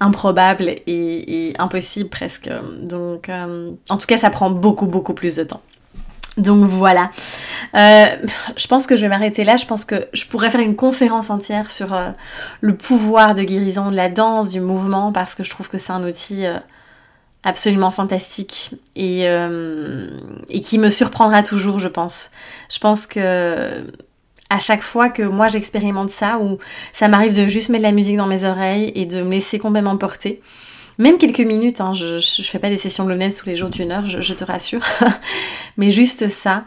improbable 0.00 0.74
et, 0.86 1.54
impossible 1.58 2.08
presque. 2.08 2.50
Donc, 2.82 3.28
euh, 3.28 3.70
en 3.88 3.96
tout 3.96 4.06
cas, 4.06 4.16
ça 4.16 4.30
prend 4.30 4.50
beaucoup, 4.50 4.86
beaucoup 4.86 5.14
plus 5.14 5.36
de 5.36 5.44
temps. 5.44 5.62
Donc 6.36 6.64
voilà. 6.64 7.10
Euh, 7.74 8.06
je 8.56 8.66
pense 8.66 8.86
que 8.86 8.94
je 8.94 9.02
vais 9.02 9.08
m'arrêter 9.08 9.42
là. 9.42 9.56
Je 9.56 9.64
pense 9.64 9.86
que 9.86 10.06
je 10.12 10.26
pourrais 10.26 10.50
faire 10.50 10.60
une 10.60 10.76
conférence 10.76 11.30
entière 11.30 11.70
sur 11.70 11.94
euh, 11.94 12.10
le 12.60 12.76
pouvoir 12.76 13.34
de 13.34 13.42
guérison 13.42 13.90
de 13.90 13.96
la 13.96 14.10
danse, 14.10 14.50
du 14.50 14.60
mouvement, 14.60 15.12
parce 15.12 15.34
que 15.34 15.44
je 15.44 15.50
trouve 15.50 15.68
que 15.70 15.78
c'est 15.78 15.92
un 15.92 16.06
outil 16.06 16.44
absolument 17.46 17.90
fantastique 17.90 18.72
et, 18.96 19.22
et 19.24 20.60
qui 20.60 20.78
me 20.78 20.90
surprendra 20.90 21.42
toujours, 21.42 21.78
je 21.78 21.88
pense. 21.88 22.30
Je 22.68 22.78
pense 22.78 23.06
que 23.06 23.84
à 24.50 24.58
chaque 24.58 24.82
fois 24.82 25.08
que 25.08 25.22
moi 25.22 25.48
j'expérimente 25.48 26.10
ça, 26.10 26.38
ou 26.38 26.58
ça 26.92 27.08
m'arrive 27.08 27.34
de 27.34 27.48
juste 27.48 27.68
mettre 27.68 27.82
la 27.82 27.92
musique 27.92 28.16
dans 28.16 28.26
mes 28.26 28.44
oreilles 28.44 28.92
et 28.94 29.06
de 29.06 29.22
me 29.22 29.32
laisser 29.32 29.58
complètement 29.58 29.96
porter. 29.96 30.40
Même 30.98 31.18
quelques 31.18 31.40
minutes, 31.40 31.80
hein, 31.80 31.92
je, 31.92 32.18
je, 32.18 32.42
fais 32.42 32.58
pas 32.58 32.70
des 32.70 32.78
sessions 32.78 33.04
Blondes 33.04 33.34
tous 33.34 33.46
les 33.46 33.54
jours 33.54 33.68
d'une 33.68 33.92
heure, 33.92 34.06
je, 34.06 34.32
te 34.32 34.44
rassure. 34.44 34.80
Mais 35.76 35.90
juste 35.90 36.28
ça, 36.28 36.64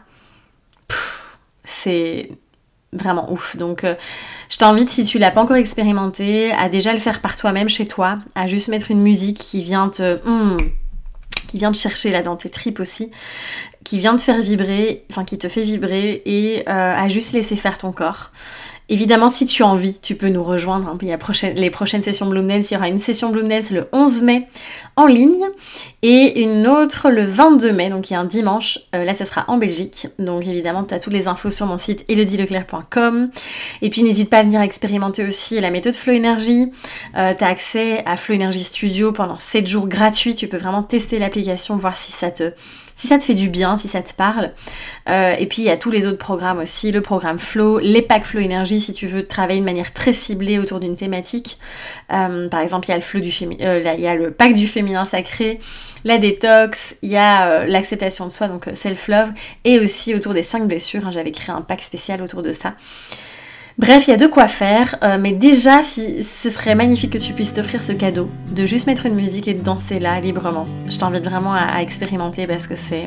c'est 1.63 2.29
vraiment 2.93 3.31
ouf. 3.31 3.55
Donc 3.55 3.83
euh, 3.83 3.95
je 4.49 4.57
t'invite, 4.57 4.89
si 4.89 5.03
tu 5.03 5.19
l'as 5.19 5.31
pas 5.31 5.41
encore 5.41 5.57
expérimenté, 5.57 6.51
à 6.51 6.69
déjà 6.69 6.93
le 6.93 6.99
faire 6.99 7.21
par 7.21 7.35
toi-même 7.35 7.69
chez 7.69 7.87
toi, 7.87 8.19
à 8.35 8.47
juste 8.47 8.67
mettre 8.67 8.91
une 8.91 9.01
musique 9.01 9.37
qui 9.37 9.63
vient 9.63 9.89
te... 9.89 10.19
Hmm, 10.27 10.57
qui 11.47 11.57
vient 11.57 11.71
te 11.71 11.77
chercher 11.77 12.11
là 12.11 12.21
dans 12.21 12.35
tes 12.35 12.49
tripes 12.49 12.79
aussi, 12.79 13.09
qui 13.83 13.97
vient 13.97 14.15
te 14.15 14.21
faire 14.21 14.39
vibrer, 14.39 15.03
enfin 15.09 15.25
qui 15.25 15.39
te 15.39 15.49
fait 15.49 15.63
vibrer 15.63 16.21
et 16.25 16.59
euh, 16.69 16.95
à 16.95 17.07
juste 17.09 17.33
laisser 17.33 17.55
faire 17.55 17.79
ton 17.79 17.91
corps. 17.91 18.31
Évidemment, 18.89 19.29
si 19.29 19.45
tu 19.45 19.61
as 19.61 19.67
envie, 19.67 19.99
tu 20.01 20.15
peux 20.15 20.29
nous 20.29 20.43
rejoindre. 20.43 20.97
Il 21.01 21.07
y 21.07 21.13
a 21.13 21.17
les 21.55 21.69
prochaines 21.69 22.03
sessions 22.03 22.25
Bloom 22.25 22.47
Dance. 22.47 22.71
Il 22.71 22.73
y 22.73 22.77
aura 22.77 22.87
une 22.87 22.97
session 22.97 23.29
Bloom 23.29 23.47
le 23.47 23.87
11 23.91 24.21
mai 24.23 24.47
en 24.95 25.05
ligne 25.05 25.45
et 26.01 26.41
une 26.41 26.67
autre 26.67 27.09
le 27.09 27.23
22 27.23 27.71
mai, 27.71 27.89
donc 27.89 28.09
il 28.09 28.13
y 28.13 28.15
a 28.15 28.19
un 28.19 28.25
dimanche. 28.25 28.79
Euh, 28.95 29.03
là, 29.03 29.13
ce 29.13 29.25
sera 29.25 29.45
en 29.47 29.57
Belgique. 29.57 30.07
Donc 30.17 30.47
évidemment, 30.47 30.83
tu 30.83 30.93
as 30.93 30.99
toutes 30.99 31.13
les 31.13 31.27
infos 31.27 31.49
sur 31.49 31.65
mon 31.65 31.77
site 31.77 32.03
elodieleclerc.com. 32.07 33.29
Et 33.81 33.89
puis 33.89 34.03
n'hésite 34.03 34.29
pas 34.29 34.39
à 34.39 34.43
venir 34.43 34.61
expérimenter 34.61 35.25
aussi 35.25 35.59
la 35.59 35.71
méthode 35.71 35.95
Flow 35.95 36.13
Energy. 36.13 36.71
Euh, 37.17 37.33
tu 37.37 37.43
as 37.43 37.47
accès 37.47 38.03
à 38.05 38.17
Flow 38.17 38.35
Energy 38.35 38.63
Studio 38.63 39.11
pendant 39.11 39.37
7 39.37 39.67
jours 39.67 39.87
gratuits. 39.87 40.35
Tu 40.35 40.47
peux 40.47 40.57
vraiment 40.57 40.83
tester 40.83 41.19
l'application, 41.19 41.77
voir 41.77 41.95
si 41.95 42.11
ça 42.11 42.31
te 42.31 42.53
si 42.99 43.07
ça 43.07 43.17
te 43.17 43.23
fait 43.23 43.33
du 43.33 43.47
bien, 43.47 43.77
si 43.77 43.87
ça 43.87 44.03
te 44.03 44.13
parle. 44.13 44.51
Euh, 45.07 45.33
et 45.39 45.45
puis 45.45 45.61
il 45.61 45.65
y 45.65 45.69
a 45.69 45.77
tous 45.77 45.89
les 45.89 46.05
autres 46.05 46.17
programmes 46.17 46.59
aussi, 46.59 46.91
le 46.91 46.99
programme 46.99 47.39
Flow, 47.39 47.79
les 47.79 48.01
packs 48.01 48.25
Flow 48.25 48.41
Énergie 48.41 48.81
si 48.81 48.91
tu 48.91 49.07
veux 49.07 49.25
travailler 49.25 49.61
de 49.61 49.65
manière 49.65 49.93
très 49.93 50.11
ciblée 50.11 50.59
autour 50.59 50.81
d'une 50.81 50.97
thématique. 50.97 51.59
Euh, 52.11 52.49
par 52.49 52.59
exemple, 52.59 52.87
il 52.87 52.91
y 52.91 52.93
a 52.93 52.97
le 52.97 53.01
flow 53.01 53.21
du 53.21 53.31
euh, 53.61 53.93
il 53.97 54.03
y 54.03 54.07
a 54.07 54.15
le 54.15 54.31
pack 54.31 54.51
du 54.51 54.67
féminin 54.67 55.05
sacré, 55.05 55.61
la 56.03 56.17
détox, 56.17 56.97
il 57.01 57.09
y 57.09 57.15
a 57.15 57.65
l'acceptation 57.65 58.25
de 58.25 58.31
soi, 58.31 58.49
donc 58.49 58.69
self-love, 58.73 59.29
et 59.63 59.79
aussi 59.79 60.13
autour 60.13 60.33
des 60.33 60.43
5 60.43 60.67
blessures. 60.67 61.07
Hein, 61.07 61.11
j'avais 61.13 61.31
créé 61.31 61.55
un 61.55 61.61
pack 61.61 61.81
spécial 61.81 62.21
autour 62.21 62.43
de 62.43 62.51
ça. 62.51 62.75
Bref, 63.79 64.07
il 64.07 64.11
y 64.11 64.13
a 64.13 64.17
de 64.17 64.27
quoi 64.27 64.49
faire, 64.49 64.97
euh, 65.03 65.17
mais 65.17 65.31
déjà, 65.31 65.81
ce 65.83 66.49
serait 66.49 66.75
magnifique 66.75 67.13
que 67.13 67.17
tu 67.17 67.31
puisses 67.31 67.53
t'offrir 67.53 67.81
ce 67.81 67.93
cadeau, 67.93 68.29
de 68.51 68.65
juste 68.65 68.87
mettre 68.87 69.05
une 69.05 69.15
musique 69.15 69.47
et 69.47 69.53
de 69.53 69.63
danser 69.63 69.99
là 69.99 70.19
librement. 70.19 70.65
Je 70.89 70.97
t'invite 70.97 71.23
vraiment 71.23 71.53
à, 71.53 71.81
expérimenter 71.81 72.45
parce 72.45 72.67
que 72.67 72.75
c'est 72.75 73.05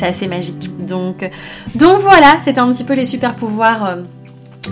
assez 0.00 0.26
magique. 0.26 0.70
Donc, 0.86 1.28
donc 1.74 1.98
voilà, 1.98 2.38
c'était 2.40 2.58
un 2.58 2.72
petit 2.72 2.84
peu 2.84 2.94
les 2.94 3.04
super 3.04 3.34
pouvoirs. 3.34 3.84
Euh, 3.84 3.96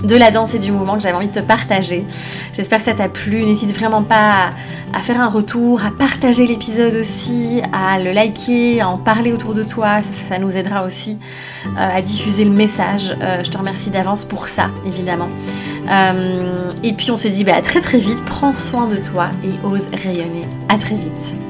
de 0.04 0.16
la 0.16 0.30
danse 0.30 0.54
et 0.54 0.58
du 0.58 0.72
mouvement 0.72 0.94
que 0.94 1.00
j'avais 1.00 1.14
envie 1.14 1.28
de 1.28 1.40
te 1.40 1.44
partager. 1.44 2.04
J'espère 2.52 2.78
que 2.78 2.84
ça 2.84 2.94
t'a 2.94 3.08
plu. 3.08 3.44
N'hésite 3.44 3.70
vraiment 3.70 4.02
pas 4.02 4.50
à, 4.92 5.00
faire 5.00 5.20
un 5.20 5.28
retour, 5.28 5.84
à 5.84 5.90
partager 5.90 6.46
l'épisode 6.46 6.94
aussi, 6.94 7.60
à 7.72 7.98
le 7.98 8.12
liker, 8.12 8.80
à 8.80 8.88
en 8.88 8.98
parler 8.98 9.32
autour 9.32 9.54
de 9.54 9.62
toi. 9.62 10.00
Ça, 10.02 10.38
nous 10.38 10.56
aidera 10.56 10.84
aussi 10.84 11.18
euh, 11.66 11.96
à 11.96 12.02
diffuser 12.02 12.44
le 12.44 12.52
message. 12.52 13.14
Euh, 13.20 13.42
je 13.44 13.50
te 13.50 13.58
remercie 13.58 13.90
d'avance 13.90 14.24
pour 14.24 14.48
ça, 14.48 14.70
évidemment. 14.86 15.28
Euh, 15.90 16.70
et 16.82 16.92
puis 16.92 17.10
on 17.10 17.16
se 17.16 17.28
dit 17.28 17.44
bah, 17.44 17.56
à 17.56 17.62
très 17.62 17.80
très 17.80 17.98
vite. 17.98 18.24
Prends 18.24 18.52
soin 18.52 18.86
de 18.86 18.96
toi 18.96 19.28
et 19.44 19.66
ose 19.66 19.86
rayonner. 19.92 20.44
À 20.68 20.78
très 20.78 20.96
vite. 20.96 21.45